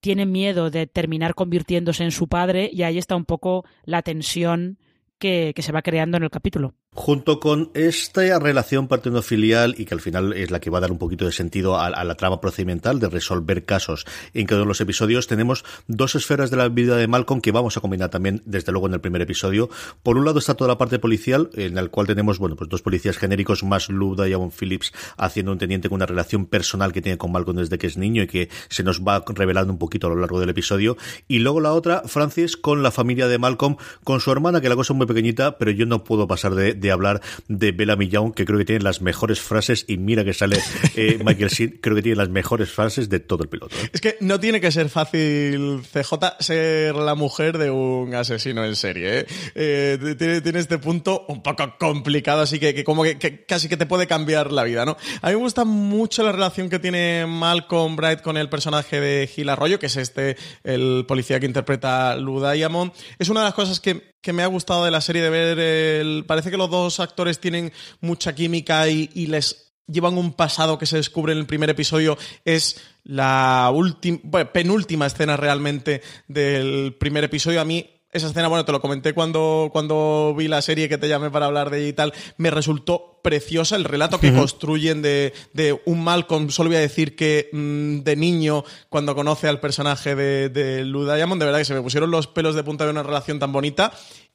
tiene 0.00 0.26
miedo 0.26 0.70
de 0.70 0.86
terminar 0.86 1.34
convirtiéndose 1.34 2.02
en 2.02 2.10
su 2.10 2.26
padre 2.26 2.70
y 2.72 2.82
ahí 2.82 2.98
está 2.98 3.14
un 3.14 3.26
poco 3.26 3.64
la 3.84 4.02
tensión 4.02 4.78
que, 5.18 5.52
que 5.54 5.62
se 5.62 5.72
va 5.72 5.82
creando 5.82 6.16
en 6.16 6.24
el 6.24 6.30
capítulo. 6.30 6.74
Junto 6.92 7.38
con 7.38 7.70
esta 7.74 8.36
relación 8.40 8.88
paterno-filial 8.88 9.76
y 9.78 9.84
que 9.84 9.94
al 9.94 10.00
final 10.00 10.32
es 10.32 10.50
la 10.50 10.58
que 10.58 10.70
va 10.70 10.78
a 10.78 10.80
dar 10.80 10.90
un 10.90 10.98
poquito 10.98 11.24
de 11.24 11.30
sentido 11.30 11.76
a, 11.76 11.86
a, 11.86 12.02
la 12.02 12.16
trama 12.16 12.40
procedimental 12.40 12.98
de 12.98 13.08
resolver 13.08 13.64
casos 13.64 14.06
en 14.34 14.44
cada 14.44 14.62
uno 14.62 14.64
de 14.64 14.70
los 14.70 14.80
episodios, 14.80 15.28
tenemos 15.28 15.64
dos 15.86 16.16
esferas 16.16 16.50
de 16.50 16.56
la 16.56 16.68
vida 16.68 16.96
de 16.96 17.06
Malcolm 17.06 17.40
que 17.40 17.52
vamos 17.52 17.76
a 17.76 17.80
combinar 17.80 18.10
también, 18.10 18.42
desde 18.44 18.72
luego, 18.72 18.88
en 18.88 18.94
el 18.94 19.00
primer 19.00 19.22
episodio. 19.22 19.70
Por 20.02 20.16
un 20.16 20.24
lado 20.24 20.40
está 20.40 20.54
toda 20.54 20.66
la 20.66 20.78
parte 20.78 20.98
policial, 20.98 21.50
en 21.54 21.76
la 21.76 21.86
cual 21.86 22.08
tenemos, 22.08 22.40
bueno, 22.40 22.56
pues 22.56 22.68
dos 22.68 22.82
policías 22.82 23.18
genéricos 23.18 23.62
más 23.62 23.88
Lou 23.88 24.16
Diamond 24.16 24.52
Phillips 24.52 24.92
haciendo 25.16 25.52
un 25.52 25.58
teniente 25.58 25.88
con 25.88 25.94
una 25.94 26.06
relación 26.06 26.46
personal 26.46 26.92
que 26.92 27.02
tiene 27.02 27.18
con 27.18 27.30
Malcolm 27.30 27.58
desde 27.58 27.78
que 27.78 27.86
es 27.86 27.98
niño 27.98 28.24
y 28.24 28.26
que 28.26 28.48
se 28.68 28.82
nos 28.82 29.02
va 29.02 29.22
revelando 29.28 29.72
un 29.72 29.78
poquito 29.78 30.08
a 30.08 30.10
lo 30.10 30.16
largo 30.16 30.40
del 30.40 30.50
episodio. 30.50 30.96
Y 31.28 31.38
luego 31.38 31.60
la 31.60 31.72
otra, 31.72 32.02
Francis, 32.06 32.56
con 32.56 32.82
la 32.82 32.90
familia 32.90 33.28
de 33.28 33.38
Malcolm, 33.38 33.76
con 34.02 34.18
su 34.18 34.32
hermana, 34.32 34.60
que 34.60 34.68
la 34.68 34.74
cosa 34.74 34.92
es 34.92 34.96
muy 34.96 35.06
pequeñita, 35.06 35.56
pero 35.56 35.70
yo 35.70 35.86
no 35.86 36.02
puedo 36.02 36.26
pasar 36.26 36.56
de, 36.56 36.79
de 36.80 36.90
hablar 36.90 37.20
de 37.48 37.72
Bella 37.72 37.96
Young, 37.96 38.34
que 38.34 38.44
creo 38.44 38.58
que 38.58 38.64
tiene 38.64 38.82
las 38.82 39.00
mejores 39.02 39.40
frases, 39.40 39.84
y 39.88 39.96
mira 39.96 40.24
que 40.24 40.34
sale 40.34 40.58
eh, 40.96 41.18
Michael 41.24 41.50
Sheen, 41.50 41.78
creo 41.80 41.96
que 41.96 42.02
tiene 42.02 42.16
las 42.16 42.28
mejores 42.28 42.70
frases 42.70 43.08
de 43.08 43.20
todo 43.20 43.42
el 43.42 43.48
piloto. 43.48 43.76
¿eh? 43.76 43.90
Es 43.92 44.00
que 44.00 44.16
no 44.20 44.40
tiene 44.40 44.60
que 44.60 44.72
ser 44.72 44.88
fácil, 44.88 45.82
CJ, 45.92 46.12
ser 46.40 46.94
la 46.94 47.14
mujer 47.14 47.58
de 47.58 47.70
un 47.70 48.14
asesino 48.14 48.64
en 48.64 48.76
serie. 48.76 49.20
¿eh? 49.20 49.26
Eh, 49.54 50.14
tiene, 50.18 50.40
tiene, 50.40 50.58
este 50.58 50.78
punto 50.78 51.24
un 51.28 51.42
poco 51.42 51.74
complicado, 51.78 52.42
así 52.42 52.58
que, 52.58 52.74
que 52.74 52.84
como 52.84 53.02
que, 53.02 53.18
que, 53.18 53.44
casi 53.44 53.68
que 53.68 53.76
te 53.76 53.86
puede 53.86 54.06
cambiar 54.06 54.52
la 54.52 54.64
vida, 54.64 54.84
¿no? 54.84 54.96
A 55.22 55.28
mí 55.28 55.34
me 55.34 55.40
gusta 55.40 55.64
mucho 55.64 56.22
la 56.22 56.32
relación 56.32 56.68
que 56.68 56.78
tiene 56.78 57.26
Malcolm 57.26 57.96
Bright 57.96 58.20
con 58.22 58.36
el 58.36 58.48
personaje 58.48 59.00
de 59.00 59.26
Gil 59.26 59.48
Arroyo, 59.48 59.78
que 59.78 59.86
es 59.86 59.96
este, 59.96 60.36
el 60.64 61.04
policía 61.06 61.40
que 61.40 61.46
interpreta 61.46 62.16
Lou 62.16 62.40
Diamond. 62.40 62.92
Es 63.18 63.28
una 63.28 63.40
de 63.40 63.46
las 63.46 63.54
cosas 63.54 63.80
que 63.80 64.09
que 64.20 64.32
me 64.32 64.42
ha 64.42 64.46
gustado 64.46 64.84
de 64.84 64.90
la 64.90 65.00
serie 65.00 65.22
de 65.22 65.30
ver 65.30 65.58
el... 65.58 66.24
parece 66.26 66.50
que 66.50 66.56
los 66.56 66.70
dos 66.70 67.00
actores 67.00 67.40
tienen 67.40 67.72
mucha 68.00 68.34
química 68.34 68.88
y, 68.88 69.10
y 69.14 69.26
les 69.26 69.74
llevan 69.86 70.18
un 70.18 70.32
pasado 70.32 70.78
que 70.78 70.86
se 70.86 70.96
descubre 70.96 71.32
en 71.32 71.38
el 71.38 71.46
primer 71.46 71.70
episodio. 71.70 72.16
Es 72.44 72.80
la 73.04 73.70
última 73.74 74.52
penúltima 74.52 75.06
escena 75.06 75.36
realmente 75.36 76.02
del 76.28 76.94
primer 76.98 77.24
episodio. 77.24 77.60
A 77.60 77.64
mí 77.64 77.99
esa 78.12 78.26
escena, 78.26 78.48
bueno, 78.48 78.64
te 78.64 78.72
lo 78.72 78.80
comenté 78.80 79.12
cuando, 79.12 79.70
cuando 79.72 80.34
vi 80.36 80.48
la 80.48 80.62
serie 80.62 80.88
que 80.88 80.98
te 80.98 81.08
llamé 81.08 81.30
para 81.30 81.46
hablar 81.46 81.70
de 81.70 81.78
ella 81.78 81.88
y 81.88 81.92
tal, 81.92 82.12
me 82.38 82.50
resultó 82.50 83.20
preciosa 83.22 83.76
el 83.76 83.84
relato 83.84 84.18
que 84.18 84.30
uh 84.30 84.34
-huh. 84.34 84.38
construyen 84.38 85.02
de, 85.02 85.32
de, 85.52 85.80
un 85.84 86.02
Malcolm. 86.02 86.50
Solo 86.50 86.70
voy 86.70 86.78
a 86.78 86.80
decir 86.80 87.14
que 87.14 87.50
mmm, 87.52 88.00
de 88.00 88.16
niño, 88.16 88.64
cuando 88.88 89.14
conoce 89.14 89.46
al 89.46 89.60
personaje 89.60 90.14
de, 90.14 90.48
de 90.48 90.84
Lou 90.84 91.04
Diamond, 91.04 91.40
de 91.40 91.46
verdad 91.46 91.60
que 91.60 91.64
se 91.66 91.74
me 91.74 91.82
pusieron 91.82 92.10
los 92.10 92.26
pelos 92.26 92.54
de 92.54 92.64
punta 92.64 92.84
de 92.84 92.90
una 92.90 93.02
relación 93.02 93.38
tan 93.38 93.52
bonita 93.52 93.92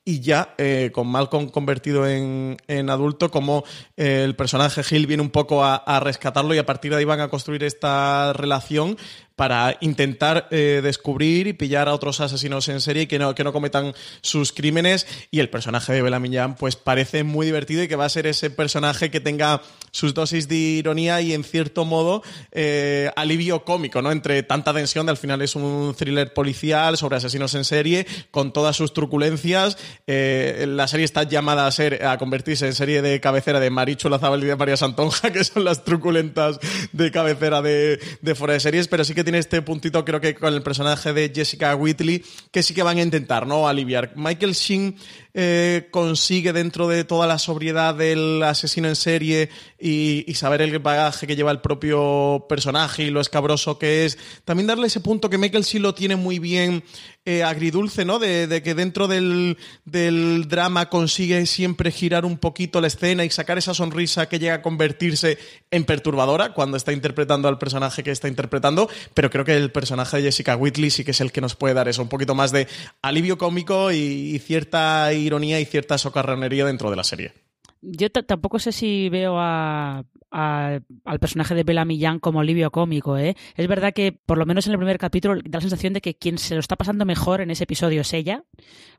y 0.07 0.19
ya 0.19 0.53
eh, 0.59 0.91
con 0.93 1.07
Malcolm 1.07 1.49
convertido 1.49 2.07
en, 2.07 2.57
en 2.67 2.89
adulto, 2.91 3.31
como 3.31 3.63
eh, 3.97 4.21
el 4.23 4.35
personaje 4.35 4.83
Hill 4.89 5.07
viene 5.07 5.23
un 5.23 5.31
poco 5.31 5.63
a, 5.63 5.75
a, 5.75 5.99
rescatarlo 5.99 6.53
y 6.53 6.59
a 6.59 6.65
partir 6.65 6.91
de 6.91 6.97
ahí 6.97 7.05
van 7.05 7.21
a 7.21 7.27
construir 7.27 7.63
esta 7.63 8.31
relación 8.33 8.97
para 9.35 9.77
intentar 9.81 10.47
eh, 10.51 10.79
descubrir 10.81 11.47
y 11.47 11.53
pillar 11.53 11.89
a 11.89 11.93
otros 11.93 12.21
asesinos 12.21 12.67
en 12.69 12.79
serie 12.79 13.07
que 13.07 13.19
no, 13.19 13.35
que 13.35 13.43
no 13.43 13.51
cometan 13.51 13.93
sus 14.21 14.53
crímenes 14.53 15.07
y 15.29 15.39
el 15.39 15.49
personaje 15.49 15.93
de 15.93 16.01
Bella 16.01 16.19
Millán 16.19 16.55
pues 16.55 16.75
parece 16.75 17.23
muy 17.23 17.45
divertido 17.45 17.83
y 17.83 17.87
que 17.87 17.97
va 17.97 18.05
a 18.05 18.09
ser 18.09 18.27
ese 18.27 18.49
personaje 18.49 19.11
que 19.11 19.19
tenga 19.19 19.61
sus 19.91 20.13
dosis 20.13 20.47
de 20.47 20.55
ironía 20.55 21.21
y 21.21 21.33
en 21.33 21.43
cierto 21.43 21.85
modo 21.85 22.23
eh, 22.51 23.11
alivio 23.15 23.63
cómico, 23.63 24.01
¿no? 24.01 24.11
Entre 24.11 24.43
tanta 24.43 24.73
tensión, 24.73 25.05
de, 25.05 25.11
al 25.11 25.17
final 25.17 25.41
es 25.41 25.55
un 25.55 25.93
thriller 25.97 26.33
policial 26.33 26.97
sobre 26.97 27.17
asesinos 27.17 27.55
en 27.55 27.65
serie 27.65 28.07
con 28.31 28.53
todas 28.53 28.75
sus 28.75 28.93
truculencias. 28.93 29.77
Eh, 30.07 30.65
la 30.67 30.87
serie 30.87 31.05
está 31.05 31.23
llamada 31.23 31.67
a 31.67 31.71
ser 31.71 32.05
a 32.05 32.17
convertirse 32.17 32.65
en 32.65 32.73
serie 32.73 33.01
de 33.01 33.19
cabecera 33.19 33.59
de 33.59 33.69
Marichu 33.69 34.09
Lazabal 34.09 34.43
y 34.43 34.47
de 34.47 34.55
María 34.55 34.77
Santonja, 34.77 35.31
que 35.33 35.43
son 35.43 35.65
las 35.65 35.83
truculentas 35.83 36.59
de 36.93 37.11
cabecera 37.11 37.61
de, 37.61 37.99
de 38.21 38.35
fuera 38.35 38.53
de 38.53 38.59
series, 38.61 38.87
pero 38.87 39.03
sí 39.03 39.13
que 39.13 39.24
tiene 39.25 39.39
este 39.39 39.61
puntito, 39.61 40.05
creo 40.05 40.21
que 40.21 40.33
con 40.33 40.53
el 40.53 40.63
personaje 40.63 41.11
de 41.11 41.31
Jessica 41.35 41.75
Whitley, 41.75 42.23
que 42.51 42.63
sí 42.63 42.73
que 42.73 42.83
van 42.83 42.97
a 42.97 43.01
intentar, 43.01 43.45
¿no? 43.45 43.67
Aliviar. 43.67 44.13
Michael 44.15 44.53
Sheen 44.53 44.95
eh, 45.33 45.89
consigue 45.91 46.53
dentro 46.53 46.87
de 46.87 47.03
toda 47.03 47.27
la 47.27 47.37
sobriedad 47.37 47.93
del 47.93 48.41
asesino 48.41 48.87
en 48.87 48.95
serie 48.95 49.49
y, 49.79 50.33
saber 50.35 50.61
el 50.61 50.79
bagaje 50.79 51.27
que 51.27 51.35
lleva 51.35 51.51
el 51.51 51.61
propio 51.61 52.45
personaje 52.47 53.03
y 53.03 53.09
lo 53.09 53.21
escabroso 53.21 53.77
que 53.77 54.05
es, 54.05 54.17
también 54.45 54.67
darle 54.67 54.87
ese 54.87 54.99
punto 54.99 55.29
que 55.29 55.37
Michael 55.37 55.63
Sheen 55.63 55.83
lo 55.83 55.93
tiene 55.93 56.15
muy 56.15 56.39
bien 56.39 56.83
eh, 57.25 57.43
agridulce, 57.43 58.05
¿no? 58.05 58.19
De, 58.19 58.61
que 58.63 58.75
dentro 58.75 59.07
del, 59.07 59.57
del 59.83 60.47
drama 60.47 60.89
consigue 60.89 61.45
siempre 61.45 61.91
girar 61.91 62.23
un 62.23 62.37
poquito 62.37 62.79
la 62.79 62.87
escena 62.87 63.25
y 63.25 63.29
sacar 63.29 63.57
esa 63.57 63.73
sonrisa 63.73 64.29
que 64.29 64.39
llega 64.39 64.55
a 64.55 64.61
convertirse 64.61 65.37
en 65.71 65.83
perturbadora 65.85 66.53
cuando 66.53 66.77
está 66.77 66.93
interpretando 66.93 67.47
al 67.47 67.57
personaje 67.57 68.03
que 68.03 68.11
está 68.11 68.27
interpretando, 68.27 68.89
pero 69.13 69.29
creo 69.29 69.43
que 69.43 69.57
el 69.57 69.71
personaje 69.71 70.17
de 70.17 70.23
Jessica 70.23 70.55
Whitley 70.55 70.89
sí 70.89 71.03
que 71.03 71.11
es 71.11 71.21
el 71.21 71.31
que 71.31 71.41
nos 71.41 71.55
puede 71.55 71.73
dar 71.73 71.87
eso, 71.87 72.01
un 72.01 72.09
poquito 72.09 72.35
más 72.35 72.51
de 72.51 72.67
alivio 73.01 73.37
cómico 73.37 73.91
y, 73.91 73.97
y 74.35 74.39
cierta 74.39 75.11
ironía 75.13 75.59
y 75.59 75.65
cierta 75.65 75.97
socarronería 75.97 76.65
dentro 76.65 76.89
de 76.89 76.95
la 76.95 77.03
serie. 77.03 77.44
Yo 77.81 78.09
tampoco 78.09 78.59
sé 78.59 78.71
si 78.71 79.09
veo 79.09 79.37
a, 79.37 80.05
a, 80.31 80.79
al 81.05 81.19
personaje 81.19 81.55
de 81.55 81.63
Bella 81.63 81.85
Millán 81.85 82.19
como 82.19 82.39
alivio 82.39 82.71
cómico. 82.71 83.17
¿eh? 83.17 83.35
Es 83.55 83.67
verdad 83.67 83.93
que, 83.93 84.11
por 84.11 84.37
lo 84.37 84.45
menos 84.45 84.65
en 84.67 84.73
el 84.73 84.79
primer 84.79 84.97
capítulo, 84.97 85.35
da 85.35 85.57
la 85.57 85.61
sensación 85.61 85.93
de 85.93 86.01
que 86.01 86.15
quien 86.15 86.37
se 86.37 86.55
lo 86.55 86.59
está 86.59 86.75
pasando 86.75 87.05
mejor 87.05 87.41
en 87.41 87.51
ese 87.51 87.65
episodio 87.65 88.01
es 88.01 88.13
ella, 88.13 88.43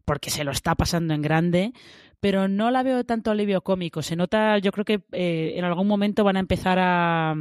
porque 0.04 0.30
se 0.30 0.45
lo 0.45 0.50
está 0.50 0.75
pasando 0.75 1.14
en 1.14 1.23
grande, 1.23 1.73
pero 2.21 2.49
no 2.49 2.71
la 2.71 2.83
veo 2.83 3.04
tanto 3.04 3.30
alivio 3.30 3.62
cómico. 3.62 4.02
Se 4.02 4.16
nota, 4.16 4.59
yo 4.59 4.73
creo 4.73 4.85
que 4.85 5.02
eh, 5.12 5.54
en 5.56 5.64
algún 5.64 5.88
momento 5.88 6.25
van 6.25 6.37
a 6.37 6.40
empezar 6.40 6.78
a. 6.80 7.35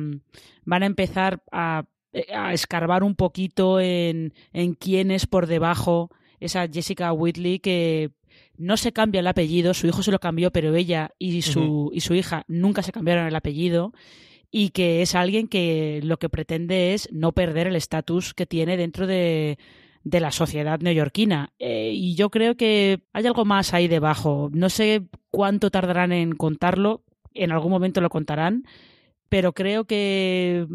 van 0.65 0.83
a 0.83 0.85
empezar 0.85 1.43
a, 1.51 1.85
a 2.33 2.53
escarbar 2.53 3.03
un 3.03 3.15
poquito 3.15 3.79
en, 3.79 4.33
en 4.51 4.73
quién 4.73 5.11
es 5.11 5.27
por 5.27 5.47
debajo 5.47 6.09
esa 6.39 6.67
Jessica 6.67 7.13
Whitley 7.13 7.59
que 7.59 8.11
no 8.57 8.77
se 8.77 8.91
cambia 8.91 9.19
el 9.19 9.27
apellido, 9.27 9.73
su 9.73 9.87
hijo 9.87 10.03
se 10.03 10.11
lo 10.11 10.19
cambió, 10.19 10.51
pero 10.51 10.73
ella 10.75 11.11
y 11.19 11.41
su, 11.41 11.59
uh 11.61 11.89
-huh. 11.89 11.91
y 11.93 12.01
su 12.01 12.13
hija 12.15 12.43
nunca 12.47 12.81
se 12.81 12.91
cambiaron 12.91 13.27
el 13.27 13.35
apellido 13.35 13.93
y 14.51 14.69
que 14.69 15.01
es 15.01 15.15
alguien 15.15 15.47
que 15.47 15.99
lo 16.03 16.17
que 16.17 16.29
pretende 16.29 16.93
es 16.93 17.09
no 17.11 17.33
perder 17.33 17.67
el 17.67 17.75
estatus 17.75 18.33
que 18.33 18.45
tiene 18.45 18.77
dentro 18.77 19.05
de, 19.07 19.57
de 20.05 20.19
la 20.19 20.31
sociedad 20.31 20.79
neoyorquina. 20.79 21.51
Eh, 21.59 21.91
y 21.93 22.15
yo 22.15 22.29
creo 22.29 22.55
que 22.55 23.01
hay 23.11 23.25
algo 23.25 23.43
más 23.43 23.73
ahí 23.73 23.87
debajo. 23.87 24.49
No 24.53 24.69
sé 24.69 25.03
cuánto 25.31 25.71
tardarán 25.71 26.13
en 26.13 26.35
contarlo, 26.35 27.03
en 27.33 27.51
algún 27.51 27.71
momento 27.71 27.99
lo 27.99 28.09
contarán, 28.09 28.63
pero 29.27 29.51
creo 29.53 29.85
que 29.85 30.67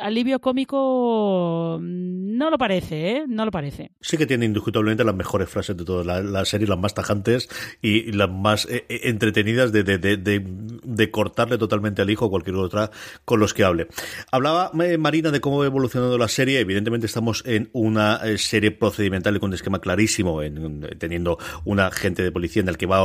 alivio 0.00 0.40
cómico 0.40 1.78
no 1.80 2.50
lo 2.50 2.58
parece, 2.58 3.10
¿eh? 3.10 3.24
No 3.28 3.44
lo 3.44 3.50
parece. 3.50 3.92
Sí 4.00 4.16
que 4.16 4.26
tiene 4.26 4.46
indiscutiblemente 4.46 5.04
las 5.04 5.14
mejores 5.14 5.48
frases 5.48 5.76
de 5.76 5.84
toda 5.84 6.04
la, 6.04 6.22
la 6.22 6.44
serie, 6.44 6.66
las 6.66 6.78
más 6.78 6.94
tajantes 6.94 7.48
y 7.82 8.12
las 8.12 8.30
más 8.30 8.66
eh, 8.70 8.86
entretenidas 8.88 9.72
de, 9.72 9.82
de, 9.82 9.98
de, 9.98 10.42
de, 10.46 11.10
cortarle 11.10 11.58
totalmente 11.58 12.02
al 12.02 12.10
hijo 12.10 12.26
o 12.26 12.30
cualquier 12.30 12.56
otra 12.56 12.90
con 13.24 13.40
los 13.40 13.52
que 13.52 13.64
hable. 13.64 13.88
Hablaba 14.30 14.70
eh, 14.82 14.96
Marina 14.96 15.30
de 15.30 15.40
cómo 15.40 15.62
ha 15.62 15.66
evolucionado 15.66 16.16
la 16.18 16.28
serie. 16.28 16.60
Evidentemente 16.60 17.06
estamos 17.06 17.42
en 17.46 17.68
una 17.72 18.20
eh, 18.24 18.38
serie 18.38 18.70
procedimental 18.70 19.36
y 19.36 19.40
con 19.40 19.50
un 19.50 19.54
esquema 19.54 19.80
clarísimo, 19.80 20.42
en, 20.42 20.80
teniendo 20.98 21.38
un 21.64 21.80
agente 21.80 22.22
de 22.22 22.32
policía 22.32 22.62
en 22.62 22.68
el 22.68 22.78
que 22.78 22.86
va 22.86 23.02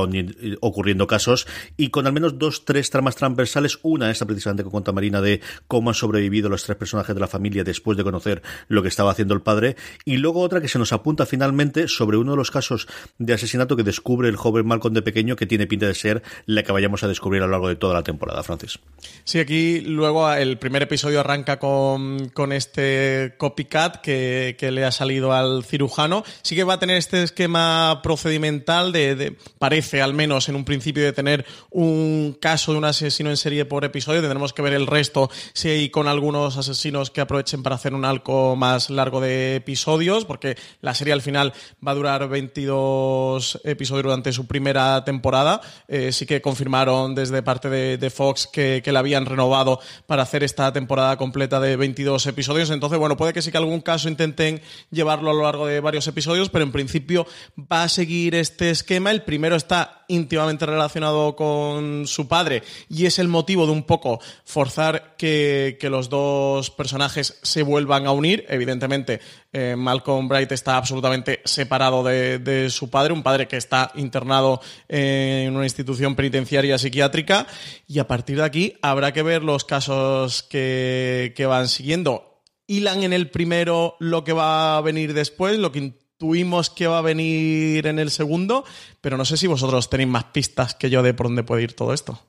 ocurriendo 0.62 1.08
casos 1.08 1.48
y 1.77 1.89
con 1.89 2.08
al 2.08 2.13
menos 2.13 2.38
dos, 2.38 2.65
tres 2.65 2.89
tramas 2.89 3.15
transversales. 3.15 3.79
Una, 3.84 4.12
esta 4.12 4.25
precisamente 4.25 4.63
que 4.63 4.70
cuenta 4.70 4.91
Marina 4.91 5.22
de 5.22 5.41
cómo 5.67 5.89
han 5.89 5.96
sobrevivido 5.96 6.50
los 6.50 6.64
tres 6.65 6.77
personajes 6.77 7.15
de 7.15 7.22
la 7.22 7.27
familia 7.27 7.63
después 7.63 7.98
de 7.98 8.03
conocer 8.03 8.41
lo 8.67 8.81
que 8.81 8.88
estaba 8.88 9.12
haciendo 9.12 9.34
el 9.34 9.41
padre. 9.41 9.75
Y 10.03 10.17
luego 10.17 10.41
otra 10.41 10.62
que 10.62 10.67
se 10.67 10.79
nos 10.79 10.93
apunta 10.93 11.25
finalmente 11.25 11.88
sobre 11.88 12.17
uno 12.17 12.31
de 12.31 12.38
los 12.38 12.51
casos 12.51 12.88
de 13.17 13.34
asesinato 13.34 13.75
que 13.75 13.84
descubre 13.84 14.29
el 14.29 14.36
joven 14.36 14.67
Malcolm 14.67 14.93
de 14.93 15.01
pequeño, 15.01 15.36
que 15.36 15.45
tiene 15.45 15.67
pinta 15.67 15.88
de 15.88 15.95
ser 15.95 16.24
la 16.45 16.63
que 16.63 16.72
vayamos 16.72 17.03
a 17.03 17.07
descubrir 17.07 17.41
a 17.41 17.45
lo 17.45 17.51
largo 17.51 17.69
de 17.69 17.75
toda 17.75 17.93
la 17.93 18.03
temporada, 18.03 18.43
Francis. 18.43 18.79
Sí, 19.24 19.39
aquí 19.39 19.81
luego 19.81 20.31
el 20.31 20.57
primer 20.57 20.84
episodio 20.84 21.19
arranca 21.19 21.60
con, 21.60 22.29
con 22.29 22.51
este 22.51 23.36
copycat 23.38 24.01
que, 24.01 24.55
que, 24.57 24.72
le 24.72 24.84
ha 24.84 24.91
salido 24.91 25.34
al 25.34 25.63
cirujano. 25.63 26.24
Sí 26.41 26.55
que 26.55 26.63
va 26.63 26.74
a 26.74 26.79
tener 26.79 26.98
este 26.98 27.24
esquema 27.24 28.01
procedimental 28.03 28.91
de, 28.91 29.15
de, 29.15 29.38
parece 29.60 30.01
al 30.01 30.13
menos 30.13 30.50
en 30.50 30.55
un 30.55 30.65
principio 30.65 31.03
de 31.03 31.13
tener 31.13 31.45
un 31.69 32.38
caso 32.39 32.72
de 32.72 32.77
un 32.77 32.86
asesino 32.86 33.29
en 33.29 33.38
serie 33.38 33.65
por 33.65 33.86
episodio. 33.86 34.22
Tendremos 34.22 34.53
que 34.53 34.62
ver 34.62 34.74
el 34.74 34.88
resto 34.88 35.29
si 35.53 35.69
hay 35.69 35.89
con 35.89 36.07
algunos 36.07 36.55
asesinos 36.58 37.12
que 37.12 37.22
aprovechen 37.22 37.64
para 37.64 37.76
hacer 37.76 37.94
un 37.94 38.06
arco 38.06 38.56
más 38.56 38.90
largo 38.90 39.22
de 39.22 39.56
episodios, 39.56 40.26
porque 40.26 40.58
la 40.82 40.94
serie 40.94 41.14
al 41.14 41.22
final 41.22 41.54
va 41.86 41.92
a 41.92 41.96
durar 41.96 42.28
22 42.28 43.62
episodios 43.64 44.04
durante 44.04 44.34
su 44.34 44.48
primera 44.48 45.04
temporada. 45.04 45.62
Eh, 45.88 46.12
sí 46.12 46.26
que 46.26 46.42
confirmaron 46.42 47.16
desde 47.16 47.44
parte 47.44 47.70
de, 47.70 48.10
Fox 48.10 48.48
que, 48.48 48.82
que, 48.84 48.92
la 48.92 49.00
habían 49.00 49.26
renovado 49.26 49.80
para 50.06 50.24
hacer 50.24 50.44
esta 50.44 50.72
temporada 50.72 51.18
completa 51.18 51.60
de 51.60 51.76
22 51.76 52.26
episodios. 52.28 52.70
Entonces, 52.70 53.00
bueno, 53.00 53.18
puede 53.18 53.34
que 53.34 53.42
sí 53.42 53.52
que 53.52 53.58
algún 53.58 53.82
caso 53.82 54.10
intenten 54.10 54.62
llevarlo 54.92 55.32
a 55.32 55.34
lo 55.34 55.44
largo 55.44 55.68
de 55.68 55.80
varios 55.80 56.08
episodios, 56.08 56.50
pero 56.50 56.64
en 56.64 56.72
principio 56.72 57.28
va 57.60 57.84
a 57.84 57.90
seguir 57.90 58.36
este 58.36 58.70
esquema. 58.70 59.12
El 59.12 59.24
primero 59.24 59.56
está 59.56 60.06
íntimamente 60.08 60.66
relacionado 60.66 61.36
con 61.36 62.08
su 62.08 62.28
padre 62.28 62.64
y 62.90 63.06
es 63.06 63.20
el 63.20 63.28
motivo 63.28 63.66
de 63.66 63.72
un 63.72 63.84
poco 63.84 64.20
forzar 64.44 65.16
que, 65.18 65.78
los 65.86 66.10
dos 66.10 66.45
personajes 66.75 67.40
se 67.42 67.64
vuelvan 67.64 68.06
a 68.08 68.12
unir. 68.12 68.46
Evidentemente, 68.50 69.20
eh, 69.54 69.75
Malcolm 69.78 70.28
Bright 70.28 70.52
está 70.52 70.78
absolutamente 70.78 71.42
separado 71.46 72.04
de, 72.04 72.68
su 72.70 72.90
padre, 72.90 73.14
un 73.14 73.24
padre 73.24 73.48
que 73.48 73.58
está 73.58 73.92
internado 73.96 74.62
en 74.88 75.56
una 75.56 75.66
institución 75.66 76.16
penitenciaria 76.16 76.78
psiquiátrica 76.78 77.48
y 77.88 78.00
a 78.00 78.08
partir 78.08 78.38
de 78.38 78.44
aquí 78.44 78.74
habrá 78.82 79.14
que 79.14 79.24
ver 79.24 79.44
los 79.44 79.66
casos 79.66 80.44
que, 80.44 81.34
que 81.36 81.46
van 81.46 81.68
siguiendo. 81.68 82.42
Hilan 82.68 83.04
en 83.04 83.14
el 83.14 83.30
primero 83.30 83.96
lo 84.00 84.24
que 84.24 84.34
va 84.34 84.78
a 84.78 84.82
venir 84.82 85.14
después, 85.14 85.58
lo 85.58 85.72
que 85.72 85.80
intuimos 85.80 86.70
que 86.70 86.88
va 86.88 87.00
a 87.00 87.02
venir 87.02 87.86
en 87.88 88.00
el 88.00 88.10
segundo, 88.10 88.66
pero 89.02 89.18
no 89.18 89.25
sé 89.25 89.38
si 89.38 89.48
vosotros 89.48 89.90
tenéis 89.90 90.10
más 90.10 90.25
pistas 90.25 90.74
que 90.74 90.90
yo 90.90 91.04
de 91.04 91.14
por 91.14 91.28
dónde 91.28 91.44
puede 91.44 91.64
ir 91.64 91.74
todo 91.74 91.94
esto. 91.94 92.20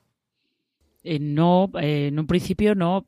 Eh, 1.03 1.19
no, 1.19 1.71
eh, 1.79 2.07
en 2.07 2.19
un 2.19 2.27
principio 2.27 2.75
no. 2.75 3.07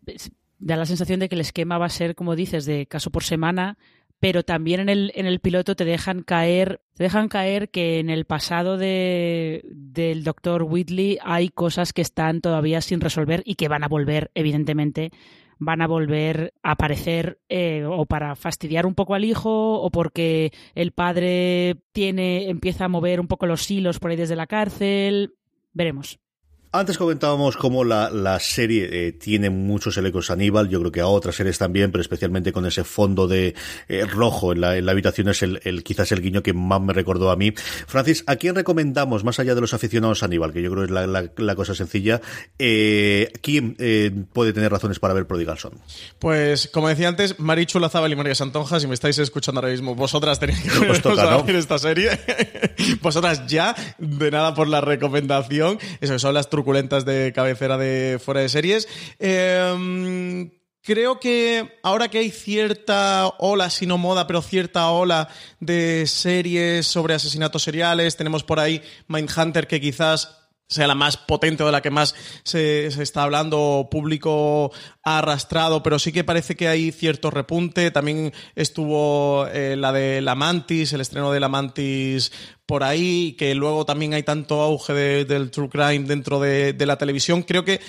Da 0.59 0.75
la 0.75 0.85
sensación 0.85 1.19
de 1.19 1.29
que 1.29 1.35
el 1.35 1.41
esquema 1.41 1.77
va 1.77 1.85
a 1.85 1.89
ser, 1.89 2.15
como 2.15 2.35
dices, 2.35 2.65
de 2.65 2.85
caso 2.85 3.09
por 3.11 3.23
semana, 3.23 3.77
pero 4.19 4.43
también 4.43 4.81
en 4.81 4.89
el, 4.89 5.11
en 5.15 5.25
el 5.25 5.39
piloto 5.39 5.75
te 5.75 5.85
dejan 5.85 6.23
caer, 6.23 6.81
te 6.95 7.03
dejan 7.03 7.29
caer 7.29 7.69
que 7.69 7.99
en 7.99 8.09
el 8.09 8.25
pasado 8.25 8.77
de, 8.77 9.63
del 9.71 10.23
doctor 10.23 10.63
Whitley 10.63 11.17
hay 11.23 11.49
cosas 11.49 11.93
que 11.93 12.01
están 12.01 12.41
todavía 12.41 12.81
sin 12.81 12.99
resolver 12.99 13.41
y 13.45 13.55
que 13.55 13.69
van 13.69 13.83
a 13.83 13.87
volver, 13.87 14.31
evidentemente, 14.35 15.11
van 15.57 15.81
a 15.81 15.87
volver 15.87 16.53
a 16.63 16.71
aparecer 16.71 17.39
eh, 17.47 17.85
o 17.85 18.05
para 18.05 18.35
fastidiar 18.35 18.85
un 18.85 18.95
poco 18.95 19.13
al 19.13 19.25
hijo 19.25 19.81
o 19.81 19.89
porque 19.89 20.51
el 20.75 20.91
padre 20.91 21.77
tiene 21.93 22.49
empieza 22.49 22.85
a 22.85 22.89
mover 22.89 23.19
un 23.19 23.27
poco 23.27 23.45
los 23.45 23.69
hilos 23.69 23.99
por 23.99 24.11
ahí 24.11 24.17
desde 24.17 24.35
la 24.35 24.47
cárcel. 24.47 25.35
Veremos. 25.73 26.19
Antes 26.71 26.99
comentábamos 26.99 27.57
cómo 27.57 27.83
la, 27.83 28.11
la 28.11 28.39
serie 28.39 28.89
eh, 28.91 29.11
tiene 29.11 29.49
muchos 29.49 29.97
elecos 29.97 30.29
Aníbal, 30.29 30.69
yo 30.69 30.79
creo 30.79 30.91
que 30.91 31.01
a 31.01 31.07
otras 31.07 31.33
series 31.33 31.57
también, 31.57 31.91
pero 31.91 32.03
especialmente 32.03 32.53
con 32.53 32.67
ese 32.67 32.83
fondo 32.83 33.27
de 33.27 33.55
eh, 33.87 34.05
rojo 34.05 34.51
en 34.51 34.61
la, 34.61 34.77
en 34.77 34.85
la, 34.85 34.91
habitación 34.91 35.29
es 35.29 35.41
el, 35.41 35.59
el, 35.63 35.83
quizás 35.83 36.11
el 36.11 36.21
guiño 36.21 36.43
que 36.43 36.53
más 36.53 36.79
me 36.79 36.93
recordó 36.93 37.31
a 37.31 37.35
mí. 37.35 37.53
Francis, 37.87 38.23
¿a 38.27 38.35
quién 38.35 38.53
recomendamos, 38.53 39.23
más 39.23 39.39
allá 39.39 39.55
de 39.55 39.61
los 39.61 39.73
aficionados 39.73 40.21
a 40.21 40.27
Aníbal, 40.27 40.53
que 40.53 40.61
yo 40.61 40.69
creo 40.69 40.83
que 40.83 40.85
es 40.85 40.91
la, 40.91 41.07
la, 41.07 41.31
la 41.37 41.55
cosa 41.55 41.73
sencilla, 41.73 42.21
eh, 42.59 43.31
quién 43.41 43.75
eh, 43.79 44.11
puede 44.31 44.53
tener 44.53 44.71
razones 44.71 44.99
para 44.99 45.15
ver 45.15 45.25
Prodigal 45.25 45.57
Son? 45.57 45.73
Pues, 46.19 46.67
como 46.71 46.87
decía 46.87 47.07
antes, 47.07 47.39
Marichu 47.39 47.79
Lazábal 47.79 48.11
y 48.11 48.15
María 48.15 48.35
Santonja, 48.35 48.79
si 48.79 48.85
me 48.85 48.93
estáis 48.93 49.17
escuchando 49.17 49.59
ahora 49.59 49.71
mismo, 49.71 49.95
vosotras 49.95 50.39
tenéis 50.39 50.61
que 50.61 50.69
ver 50.77 51.03
¿no? 51.03 51.47
esta 51.47 51.79
serie. 51.79 52.11
vosotras 53.01 53.47
ya, 53.47 53.75
de 53.97 54.29
nada 54.29 54.53
por 54.53 54.67
la 54.67 54.81
recomendación. 54.81 55.79
Eso, 55.99 56.19
son 56.19 56.35
las 56.35 56.47
truculentas 56.59 57.05
de 57.05 57.31
cabecera 57.33 57.77
de 57.77 58.19
fuera 58.21 58.41
de 58.41 58.49
series. 58.49 58.85
Em, 59.17 60.51
creo 60.81 61.17
que 61.17 61.79
ahora 61.83 62.09
que 62.09 62.17
hay 62.17 62.31
cierta 62.31 63.29
ola, 63.39 63.69
si 63.69 63.85
no 63.85 63.97
moda, 63.97 64.27
pero 64.27 64.41
cierta 64.41 64.89
ola 64.89 65.29
de 65.61 66.05
series 66.05 66.85
sobre 66.85 67.13
asesinatos 67.13 67.63
seriales, 67.63 68.17
tenemos 68.17 68.43
por 68.43 68.59
ahí 68.59 68.81
Mindhunter 69.07 69.67
que 69.67 69.79
quizás 69.79 70.38
sea 70.69 70.85
la 70.85 70.95
más 70.95 71.17
potente 71.17 71.63
o 71.63 71.65
de 71.65 71.71
la 71.71 71.81
que 71.81 71.89
más 71.89 72.15
se, 72.43 72.85
está 72.87 73.23
hablando, 73.23 73.87
público 73.89 74.71
arrastrado, 75.03 75.81
pero 75.81 75.97
sí 75.97 76.11
que 76.11 76.23
parece 76.23 76.55
que 76.55 76.67
hay 76.67 76.91
cierto 76.91 77.31
repunte. 77.31 77.89
También 77.89 78.31
estuvo 78.55 79.47
eh, 79.47 79.75
la 79.75 79.91
de 79.91 80.21
La 80.21 80.35
Mantis, 80.35 80.93
el 80.93 81.01
estreno 81.01 81.31
de 81.31 81.39
La 81.39 81.49
Mantis 81.49 82.31
por 82.67 82.83
ahí, 82.83 83.35
que 83.37 83.55
luego 83.55 83.85
también 83.85 84.13
hay 84.13 84.21
tanto 84.21 84.61
auge 84.61 84.93
del 85.25 85.49
true 85.49 85.69
crime 85.69 86.05
dentro 86.05 86.39
de, 86.39 86.73
de 86.73 86.85
la 86.85 86.97
televisión. 86.97 87.41
Creo 87.41 87.65
que 87.65 87.81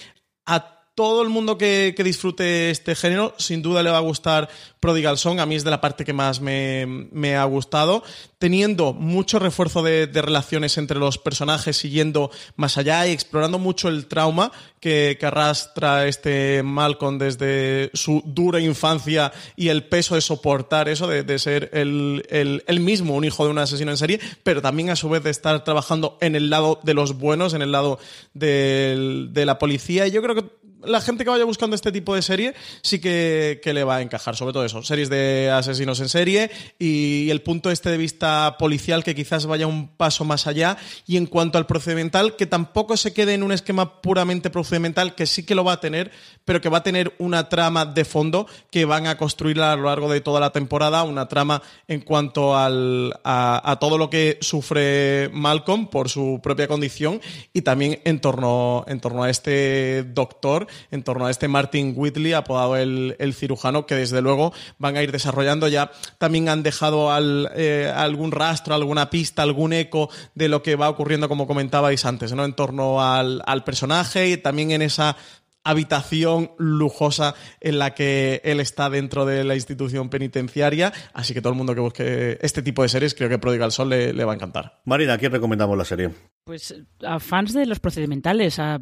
a 0.46 0.79
todo 0.94 1.22
el 1.22 1.28
mundo 1.28 1.56
que, 1.56 1.94
disfrute 2.04 2.70
este 2.70 2.94
género, 2.94 3.34
sin 3.38 3.62
duda 3.62 3.82
le 3.82 3.90
va 3.90 3.98
a 3.98 4.00
gustar 4.00 4.48
Prodigal 4.80 5.18
Song. 5.18 5.38
A 5.38 5.46
mí 5.46 5.54
es 5.54 5.64
de 5.64 5.70
la 5.70 5.80
parte 5.80 6.04
que 6.04 6.12
más 6.12 6.40
me, 6.40 7.36
ha 7.36 7.44
gustado. 7.44 8.02
Teniendo 8.38 8.92
mucho 8.92 9.38
refuerzo 9.38 9.82
de, 9.82 10.06
relaciones 10.06 10.78
entre 10.78 10.98
los 10.98 11.18
personajes, 11.18 11.76
siguiendo 11.76 12.30
más 12.56 12.76
allá 12.76 13.06
y 13.06 13.12
explorando 13.12 13.58
mucho 13.58 13.88
el 13.88 14.06
trauma 14.06 14.50
que, 14.80 15.18
arrastra 15.22 16.08
este 16.08 16.62
Malcolm 16.62 17.18
desde 17.18 17.90
su 17.94 18.22
dura 18.24 18.58
infancia 18.60 19.32
y 19.54 19.68
el 19.68 19.84
peso 19.84 20.16
de 20.16 20.20
soportar 20.20 20.88
eso, 20.88 21.06
de, 21.06 21.38
ser 21.38 21.70
el, 21.72 22.80
mismo 22.80 23.14
un 23.14 23.24
hijo 23.24 23.44
de 23.44 23.50
un 23.50 23.58
asesino 23.58 23.90
en 23.90 23.96
serie, 23.96 24.20
pero 24.42 24.60
también 24.60 24.90
a 24.90 24.96
su 24.96 25.08
vez 25.08 25.22
de 25.22 25.30
estar 25.30 25.62
trabajando 25.62 26.18
en 26.20 26.34
el 26.34 26.50
lado 26.50 26.80
de 26.82 26.94
los 26.94 27.16
buenos, 27.16 27.54
en 27.54 27.62
el 27.62 27.72
lado 27.72 27.98
de, 28.34 29.28
de 29.30 29.46
la 29.46 29.58
policía. 29.58 30.06
Y 30.06 30.10
yo 30.10 30.22
creo 30.22 30.34
que 30.34 30.59
la 30.84 31.00
gente 31.00 31.24
que 31.24 31.30
vaya 31.30 31.44
buscando 31.44 31.76
este 31.76 31.92
tipo 31.92 32.14
de 32.14 32.22
serie 32.22 32.54
sí 32.82 32.98
que, 33.00 33.60
le 33.64 33.84
va 33.84 33.96
a 33.96 34.02
encajar, 34.02 34.36
sobre 34.36 34.52
todo 34.52 34.64
eso, 34.64 34.82
series 34.82 35.08
de 35.08 35.50
asesinos 35.50 36.00
en 36.00 36.08
serie 36.08 36.50
y 36.78 37.30
el 37.30 37.42
punto 37.42 37.70
este 37.70 37.90
de 37.90 37.96
vista 37.96 38.56
policial 38.58 39.04
que 39.04 39.14
quizás 39.14 39.46
vaya 39.46 39.66
un 39.66 39.88
paso 39.88 40.24
más 40.24 40.46
allá 40.46 40.76
y 41.06 41.16
en 41.16 41.26
cuanto 41.26 41.58
al 41.58 41.66
procedimental, 41.66 42.36
que 42.36 42.46
tampoco 42.46 42.96
se 42.96 43.12
quede 43.12 43.34
en 43.34 43.42
un 43.42 43.52
esquema 43.52 44.00
puramente 44.00 44.50
procedimental, 44.50 45.14
que 45.14 45.26
sí 45.26 45.44
que 45.44 45.54
lo 45.54 45.64
va 45.64 45.74
a 45.74 45.80
tener, 45.80 46.10
pero 46.44 46.60
que 46.60 46.68
va 46.68 46.78
a 46.78 46.82
tener 46.82 47.14
una 47.18 47.48
trama 47.48 47.86
de 47.86 48.04
fondo 48.04 48.46
que 48.70 48.84
van 48.84 49.06
a 49.06 49.16
construir 49.16 49.60
a 49.60 49.76
lo 49.76 49.84
largo 49.84 50.10
de 50.10 50.20
toda 50.20 50.40
la 50.40 50.50
temporada, 50.50 51.02
una 51.02 51.28
trama 51.28 51.62
en 51.86 52.00
cuanto 52.00 52.56
al, 52.56 53.14
a, 53.24 53.70
a 53.70 53.78
todo 53.78 53.98
lo 53.98 54.10
que 54.10 54.38
sufre 54.40 55.30
Malcolm 55.32 55.88
por 55.88 56.08
su 56.08 56.40
propia 56.42 56.66
condición 56.66 57.20
y 57.52 57.62
también 57.62 58.00
en 58.04 58.20
torno, 58.20 58.84
en 58.88 59.00
torno 59.00 59.22
a 59.22 59.30
este 59.30 60.04
doctor 60.04 60.66
en 60.90 61.02
torno 61.02 61.26
a 61.26 61.30
este 61.30 61.48
Martin 61.48 61.94
Whitley, 61.96 62.32
apodado 62.32 62.76
el, 62.76 63.34
cirujano, 63.34 63.86
que 63.86 63.94
desde 63.94 64.22
luego 64.22 64.52
van 64.78 64.96
a 64.96 65.02
ir 65.02 65.12
desarrollando. 65.12 65.68
Ya 65.68 65.90
también 66.18 66.48
han 66.48 66.62
dejado 66.62 67.10
eh, 67.54 67.92
algún 67.94 68.32
rastro, 68.32 68.74
alguna 68.74 69.10
pista, 69.10 69.42
algún 69.42 69.72
eco 69.72 70.10
de 70.34 70.48
lo 70.48 70.62
que 70.62 70.76
va 70.76 70.88
ocurriendo, 70.88 71.28
como 71.28 71.46
comentabais 71.46 72.04
antes, 72.04 72.32
¿no? 72.32 72.44
En 72.44 72.54
torno 72.54 73.02
al, 73.02 73.42
al 73.46 73.64
personaje 73.64 74.28
y 74.28 74.36
también 74.36 74.70
en 74.70 74.82
esa 74.82 75.16
habitación 75.64 76.52
lujosa 76.58 77.34
en 77.60 77.78
la 77.78 77.94
que 77.94 78.40
él 78.44 78.60
está 78.60 78.90
dentro 78.90 79.26
de 79.26 79.44
la 79.44 79.54
institución 79.54 80.08
penitenciaria. 80.08 80.92
Así 81.12 81.34
que 81.34 81.42
todo 81.42 81.52
el 81.52 81.58
mundo 81.58 81.74
que 81.74 81.80
busque 81.80 82.38
este 82.40 82.62
tipo 82.62 82.82
de 82.82 82.88
series, 82.88 83.14
creo 83.14 83.28
que 83.28 83.38
Prodigal 83.38 83.72
Sol 83.72 83.90
le, 83.90 84.12
le 84.12 84.24
va 84.24 84.32
a 84.32 84.34
encantar. 84.36 84.80
Marina, 84.84 85.14
¿a 85.14 85.18
quién 85.18 85.32
recomendamos 85.32 85.76
la 85.76 85.84
serie? 85.84 86.10
Pues 86.44 86.74
a 87.04 87.20
fans 87.20 87.52
de 87.52 87.66
los 87.66 87.80
procedimentales, 87.80 88.58
a, 88.58 88.80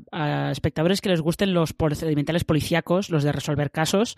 espectadores 0.50 1.00
que 1.00 1.08
les 1.08 1.20
gusten 1.20 1.52
los 1.52 1.72
procedimentales 1.72 2.44
policíacos, 2.44 3.10
los 3.10 3.24
de 3.24 3.32
resolver 3.32 3.70
casos, 3.70 4.16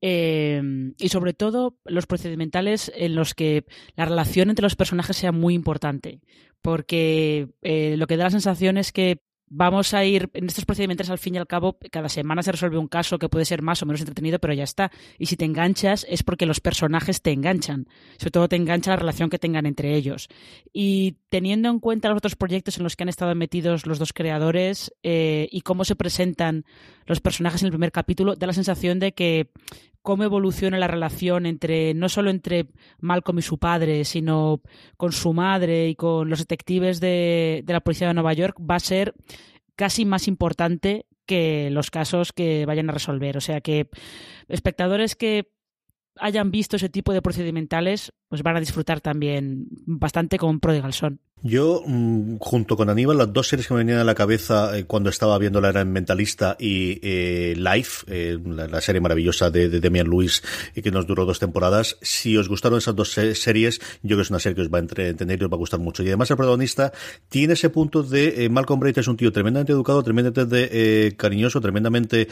eh, 0.00 0.62
y 0.98 1.08
sobre 1.08 1.34
todo 1.34 1.76
los 1.84 2.06
procedimentales 2.06 2.90
en 2.94 3.14
los 3.14 3.34
que 3.34 3.64
la 3.96 4.06
relación 4.06 4.48
entre 4.50 4.62
los 4.64 4.76
personajes 4.76 5.16
sea 5.16 5.32
muy 5.32 5.54
importante. 5.54 6.20
Porque 6.62 7.48
eh, 7.62 7.96
lo 7.96 8.06
que 8.06 8.16
da 8.16 8.24
la 8.24 8.30
sensación 8.30 8.76
es 8.76 8.92
que 8.92 9.22
vamos 9.50 9.92
a 9.94 10.04
ir 10.04 10.30
en 10.32 10.46
estos 10.46 10.64
procedimientos 10.64 11.10
al 11.10 11.18
fin 11.18 11.34
y 11.34 11.38
al 11.38 11.46
cabo 11.46 11.76
cada 11.90 12.08
semana 12.08 12.42
se 12.42 12.52
resuelve 12.52 12.78
un 12.78 12.86
caso 12.86 13.18
que 13.18 13.28
puede 13.28 13.44
ser 13.44 13.62
más 13.62 13.82
o 13.82 13.86
menos 13.86 14.00
entretenido 14.00 14.38
pero 14.38 14.54
ya 14.54 14.64
está. 14.64 14.90
Y 15.18 15.26
si 15.26 15.36
te 15.36 15.44
enganchas 15.44 16.06
es 16.08 16.22
porque 16.22 16.46
los 16.46 16.60
personajes 16.60 17.20
te 17.20 17.32
enganchan. 17.32 17.88
Sobre 18.16 18.30
todo 18.30 18.48
te 18.48 18.56
engancha 18.56 18.92
la 18.92 18.96
relación 18.96 19.28
que 19.28 19.38
tengan 19.38 19.66
entre 19.66 19.94
ellos. 19.96 20.28
Y 20.72 21.16
teniendo 21.28 21.68
en 21.68 21.80
cuenta 21.80 22.08
los 22.08 22.18
otros 22.18 22.36
proyectos 22.36 22.78
en 22.78 22.84
los 22.84 22.96
que 22.96 23.02
han 23.02 23.08
estado 23.08 23.34
metidos 23.34 23.86
los 23.86 23.98
dos 23.98 24.12
creadores 24.12 24.94
eh, 25.02 25.48
y 25.50 25.62
cómo 25.62 25.84
se 25.84 25.96
presentan 25.96 26.64
los 27.06 27.20
personajes 27.20 27.62
en 27.62 27.66
el 27.66 27.72
primer 27.72 27.90
capítulo 27.90 28.36
da 28.36 28.46
la 28.46 28.52
sensación 28.52 29.00
de 29.00 29.12
que 29.12 29.50
cómo 30.02 30.24
evoluciona 30.24 30.78
la 30.78 30.86
relación 30.86 31.46
entre 31.46 31.94
no 31.94 32.08
solo 32.08 32.30
entre 32.30 32.68
Malcolm 33.00 33.38
y 33.38 33.42
su 33.42 33.58
padre, 33.58 34.04
sino 34.04 34.62
con 34.96 35.12
su 35.12 35.32
madre 35.32 35.88
y 35.88 35.94
con 35.94 36.30
los 36.30 36.38
detectives 36.38 37.00
de, 37.00 37.62
de 37.64 37.72
la 37.72 37.80
policía 37.80 38.08
de 38.08 38.14
Nueva 38.14 38.32
York 38.32 38.56
va 38.58 38.76
a 38.76 38.80
ser 38.80 39.14
casi 39.76 40.04
más 40.04 40.28
importante 40.28 41.06
que 41.26 41.70
los 41.70 41.90
casos 41.90 42.32
que 42.32 42.66
vayan 42.66 42.90
a 42.90 42.92
resolver. 42.92 43.36
O 43.36 43.40
sea 43.40 43.60
que 43.60 43.88
espectadores 44.48 45.16
que 45.16 45.52
hayan 46.20 46.50
visto 46.50 46.76
ese 46.76 46.88
tipo 46.88 47.12
de 47.12 47.22
procedimentales, 47.22 48.12
pues 48.28 48.42
van 48.42 48.56
a 48.56 48.60
disfrutar 48.60 49.00
también 49.00 49.66
bastante 49.86 50.38
con 50.38 50.60
Prodigal 50.60 50.92
Son. 50.92 51.20
Yo, 51.42 51.82
mm, 51.86 52.36
junto 52.38 52.76
con 52.76 52.90
Aníbal, 52.90 53.16
las 53.16 53.32
dos 53.32 53.48
series 53.48 53.66
que 53.66 53.72
me 53.72 53.78
venían 53.78 53.98
a 53.98 54.04
la 54.04 54.14
cabeza 54.14 54.76
eh, 54.76 54.84
cuando 54.84 55.08
estaba 55.08 55.38
viendo 55.38 55.60
la 55.60 55.70
era 55.70 55.80
en 55.80 55.90
Mentalista 55.90 56.56
y 56.58 57.00
eh, 57.02 57.54
Life, 57.56 58.04
eh, 58.08 58.38
la, 58.44 58.80
serie 58.82 59.00
maravillosa 59.00 59.50
de, 59.50 59.70
de 59.70 59.80
Demian 59.80 60.08
Lewis 60.08 60.42
y 60.74 60.82
que 60.82 60.90
nos 60.90 61.06
duró 61.06 61.24
dos 61.24 61.38
temporadas, 61.38 61.96
si 62.02 62.36
os 62.36 62.48
gustaron 62.48 62.78
esas 62.78 62.94
dos 62.94 63.12
series, 63.12 63.78
yo 64.02 64.08
creo 64.08 64.18
que 64.18 64.22
es 64.22 64.30
una 64.30 64.38
serie 64.38 64.56
que 64.56 64.62
os 64.62 64.70
va 64.70 64.78
a 64.78 64.82
entretener 64.82 65.40
y 65.40 65.44
os 65.44 65.50
va 65.50 65.54
a 65.54 65.58
gustar 65.58 65.80
mucho. 65.80 66.02
Y 66.02 66.08
además 66.08 66.30
el 66.30 66.36
protagonista 66.36 66.92
tiene 67.30 67.54
ese 67.54 67.70
punto 67.70 68.02
de 68.02 68.48
Malcolm 68.50 68.80
Braith 68.80 68.98
es 68.98 69.08
un 69.08 69.16
tío 69.16 69.32
tremendamente 69.32 69.72
educado, 69.72 70.02
tremendamente 70.02 71.16
cariñoso, 71.16 71.60
tremendamente 71.60 72.28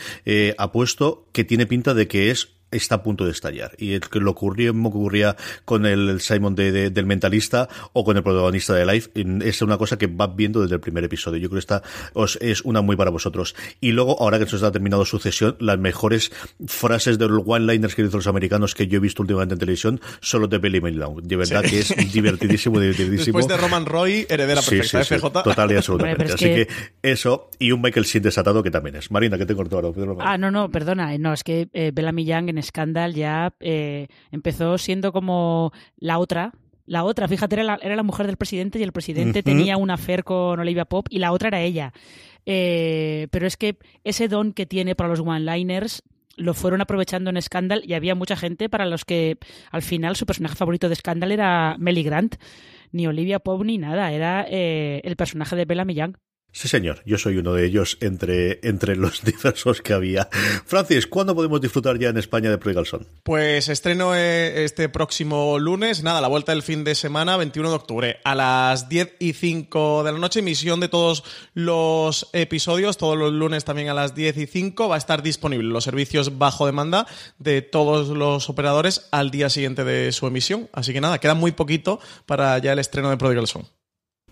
apuesto, 0.59 1.27
que 1.33 1.45
tiene 1.45 1.67
pinta 1.67 1.95
de 1.95 2.09
que 2.09 2.31
es 2.31 2.58
está 2.71 2.97
a 2.97 3.03
punto 3.03 3.25
de 3.25 3.33
estallar. 3.33 3.73
Y 3.79 3.95
es 3.95 4.01
que 4.01 4.21
lo 4.21 4.33
ocurría, 4.33 4.71
ocurría 4.71 5.37
con 5.65 5.87
el 5.87 6.21
Simon 6.21 6.55
de, 6.55 6.91
del 6.91 7.07
mentalista 7.07 7.69
o 7.93 8.05
con 8.05 8.17
el 8.17 8.23
protagonista 8.23 8.75
de 8.75 8.87
Life. 8.87 9.11
Es 9.45 9.63
una 9.63 9.79
cosa 9.79 9.99
que 9.99 10.07
va 10.07 10.27
viendo 10.27 10.63
desde 10.63 10.75
el 10.75 10.81
primer 10.81 11.05
episodio. 11.05 11.39
Yo 11.39 11.49
creo 11.49 11.59
que 11.59 11.61
esta 11.61 11.83
os, 12.13 12.39
es 12.41 12.63
una 12.63 12.83
muy 12.83 12.97
para 12.97 13.11
vosotros. 13.11 13.55
Y 13.81 13.93
luego, 13.93 14.21
ahora 14.21 14.39
que 14.39 14.47
se 14.47 14.65
ha 14.65 14.71
terminado 14.71 15.05
sucesión, 15.05 15.57
las 15.61 15.79
mejores 15.79 16.31
frases 16.67 17.19
de 17.19 17.29
los 17.29 17.43
one-liners 17.47 17.95
que 17.95 18.03
dicen 18.03 18.19
los 18.19 18.27
americanos 18.27 18.75
que 18.75 18.87
yo 18.87 18.99
he 18.99 19.01
visto 19.01 19.23
últimamente 19.23 19.55
en 19.55 19.61
televisión 19.61 20.01
son 20.21 20.43
los 20.43 20.51
de 20.51 20.59
Billy 20.59 20.81
Long. 20.81 21.23
De 21.23 21.37
verdad 21.37 21.63
que 21.63 21.81
es 21.81 21.95
divertidísimo, 22.13 22.81
divertidísimo. 22.81 23.39
Después 23.39 23.49
de 23.49 23.57
Roman 23.57 23.87
Roy, 23.87 24.27
heredera 24.29 24.61
perfecta, 24.61 25.05
sí, 25.05 25.15
FJ. 25.15 25.43
Total 25.43 25.73
y 25.73 25.77
absolutamente. 25.77 26.33
Así 26.33 26.45
que... 26.45 26.69
eso, 27.03 27.51
y 27.59 27.73
un 27.73 27.81
Michael 27.81 28.07
Sin 28.07 28.23
desatado 28.23 28.63
que 28.63 28.71
también 28.71 28.97
es. 28.97 29.11
Marina, 29.11 29.39
que 29.39 29.47
te 29.47 29.55
cortó 29.55 29.77
ahora. 29.77 29.89
Ah, 30.21 30.39
no, 30.39 30.51
no, 30.51 30.71
perdona. 30.71 31.17
No, 31.19 31.33
es 31.33 31.45
que 31.45 31.69
eh, 31.73 31.91
Bellamy 31.93 32.25
Young 32.25 32.51
en 32.51 32.58
Scandal 32.63 33.15
ya 33.15 33.55
eh, 33.61 34.09
empezó 34.31 34.79
siendo 34.79 35.13
como 35.13 35.73
la 35.97 36.19
otra. 36.19 36.53
La 36.87 37.05
otra, 37.05 37.29
fíjate, 37.29 37.57
era 37.57 37.65
la, 37.65 37.79
era 37.83 37.97
la 37.97 38.03
mujer 38.03 38.27
del 38.27 38.39
presidente 38.39 38.79
y 38.79 38.83
el 38.83 38.93
presidente 38.93 39.43
tenía 39.43 39.77
una 39.77 39.95
affair 39.95 40.25
con 40.25 40.59
Olivia 40.59 40.87
Pop 40.87 41.07
y 41.11 41.19
la 41.19 41.33
otra 41.33 41.49
era 41.49 41.61
ella. 41.61 41.93
Eh, 42.47 43.29
pero 43.31 43.47
es 43.47 43.59
que 43.59 43.77
ese 44.05 44.27
don 44.27 44.55
que 44.55 44.65
tiene 44.65 44.95
para 44.95 45.11
los 45.11 45.21
one-liners 45.21 46.03
lo 46.37 46.55
fueron 46.55 46.81
aprovechando 46.81 47.29
en 47.29 47.43
Scandal 47.43 47.83
y 47.85 47.93
había 47.93 48.15
mucha 48.15 48.37
gente 48.37 48.71
para 48.71 48.87
los 48.87 49.05
que 49.05 49.37
al 49.71 49.83
final 49.83 50.17
su 50.17 50.25
personaje 50.25 50.55
favorito 50.55 50.89
de 50.89 50.95
Scandal 50.95 51.33
era 51.33 51.77
Melly 51.79 52.03
Grant. 52.05 52.37
Ni 52.91 53.07
Olivia 53.07 53.39
Pop 53.39 53.63
ni 53.65 53.77
nada, 53.77 54.13
era 54.13 54.47
eh, 54.49 55.03
el 55.05 55.17
personaje 55.17 55.57
de 55.57 55.67
Bella 55.67 55.85
Young. 55.85 56.17
Sí, 56.51 56.67
señor, 56.67 57.03
yo 57.05 57.19
soy 57.19 57.37
uno 57.37 57.53
de 57.53 57.67
ellos 57.67 57.99
entre, 58.01 58.59
entre 58.63 58.97
los 58.97 59.23
diversos 59.25 59.83
que 59.83 59.93
había. 59.93 60.29
Francis, 60.65 61.07
¿cuándo 61.07 61.35
podemos 61.35 61.61
disfrutar 61.61 61.99
ya 61.99 62.09
en 62.09 62.17
España 62.17 62.51
de 62.51 62.59
Prodigal 62.59 62.87
Son? 62.87 63.07
Pues 63.23 63.69
estreno 63.69 64.15
eh, 64.17 64.65
este 64.65 64.89
próximo 64.89 65.59
lunes, 65.59 66.03
nada, 66.03 66.21
la 66.21 66.29
vuelta 66.29 66.53
del 66.53 66.63
fin 66.63 66.85
de 66.85 66.95
semana, 66.95 67.37
21 67.37 67.69
de 67.69 67.77
octubre, 67.77 68.17
a 68.25 68.35
las 68.35 68.89
10 68.89 69.17
y 69.19 69.35
5 69.35 70.05
de 70.05 70.13
la 70.13 70.19
noche, 70.19 70.41
emisión 70.41 70.81
de 70.81 70.89
todos 70.89 71.23
los 71.53 72.29
episodios, 72.33 72.97
todos 72.97 73.17
los 73.17 73.33
lunes 73.33 73.65
también 73.65 73.91
a 73.91 73.95
las 73.95 74.15
10 74.15 74.39
y 74.39 74.47
5, 74.47 74.89
va 74.89 74.95
a 74.95 74.99
estar 74.99 75.23
disponible 75.23 75.69
los 75.69 75.85
servicios 75.85 76.39
bajo 76.39 76.67
demanda 76.67 77.07
de 77.39 77.63
todos 77.63 78.09
los 78.09 78.49
operadores 78.49 79.07
al 79.13 79.31
día 79.31 79.51
siguiente 79.51 79.85
de 79.85 80.13
su 80.13 80.27
emisión. 80.27 80.69
Así 80.73 80.93
que 80.93 81.01
nada, 81.01 81.19
queda 81.19 81.35
muy 81.35 81.53
poquito 81.53 82.01
para 82.27 82.59
ya 82.59 82.73
el 82.73 82.79
estreno 82.79 83.11
de 83.11 83.19
Prodigal 83.19 83.47
Son. 83.47 83.78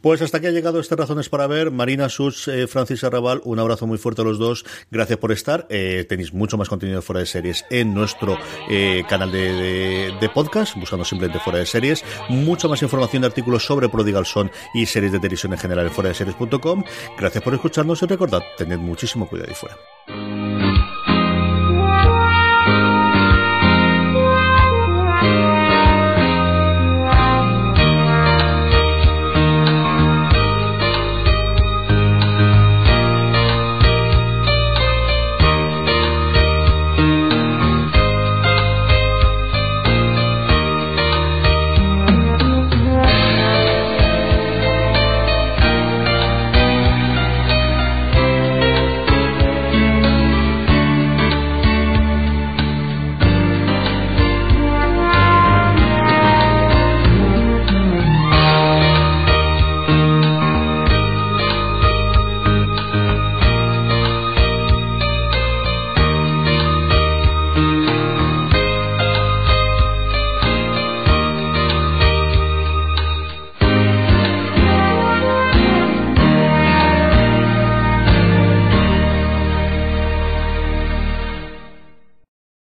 Pues 0.06 0.22
hasta 0.22 0.38
aquí 0.38 0.46
ha 0.46 0.52
llegado 0.52 0.78
estas 0.78 1.00
razones 1.00 1.28
para 1.28 1.48
ver. 1.48 1.72
Marina 1.72 2.08
Sus, 2.08 2.46
eh, 2.46 2.68
Francis 2.68 3.02
Arrabal, 3.02 3.40
un 3.42 3.58
abrazo 3.58 3.88
muy 3.88 3.98
fuerte 3.98 4.22
a 4.22 4.24
los 4.24 4.38
dos. 4.38 4.64
Gracias 4.88 5.18
por 5.18 5.32
estar. 5.32 5.66
Eh, 5.68 6.06
tenéis 6.08 6.32
mucho 6.32 6.56
más 6.56 6.68
contenido 6.68 7.02
fuera 7.02 7.18
de 7.18 7.26
series 7.26 7.64
en 7.70 7.92
nuestro 7.92 8.38
eh, 8.70 9.02
canal 9.08 9.32
de, 9.32 10.30
podcast, 10.32 10.76
buscando 10.76 11.04
simplemente 11.04 11.42
fuera 11.42 11.58
de 11.58 11.66
series. 11.66 12.04
Mucha 12.28 12.68
más 12.68 12.80
información 12.82 13.22
de 13.22 13.26
artículos 13.26 13.66
sobre 13.66 13.88
Prodigal 13.88 14.26
Son 14.26 14.48
y 14.74 14.86
series 14.86 15.10
de 15.10 15.18
televisión 15.18 15.54
en 15.54 15.58
general 15.58 15.86
en 15.86 15.92
fuera 15.92 16.10
de 16.10 16.14
series.com. 16.14 16.84
Gracias 17.18 17.42
por 17.42 17.54
escucharnos 17.54 18.00
y 18.00 18.06
recordad, 18.06 18.42
tened 18.56 18.78
muchísimo 18.78 19.28
cuidado 19.28 19.50
y 19.50 19.54
fuera. 19.56 20.45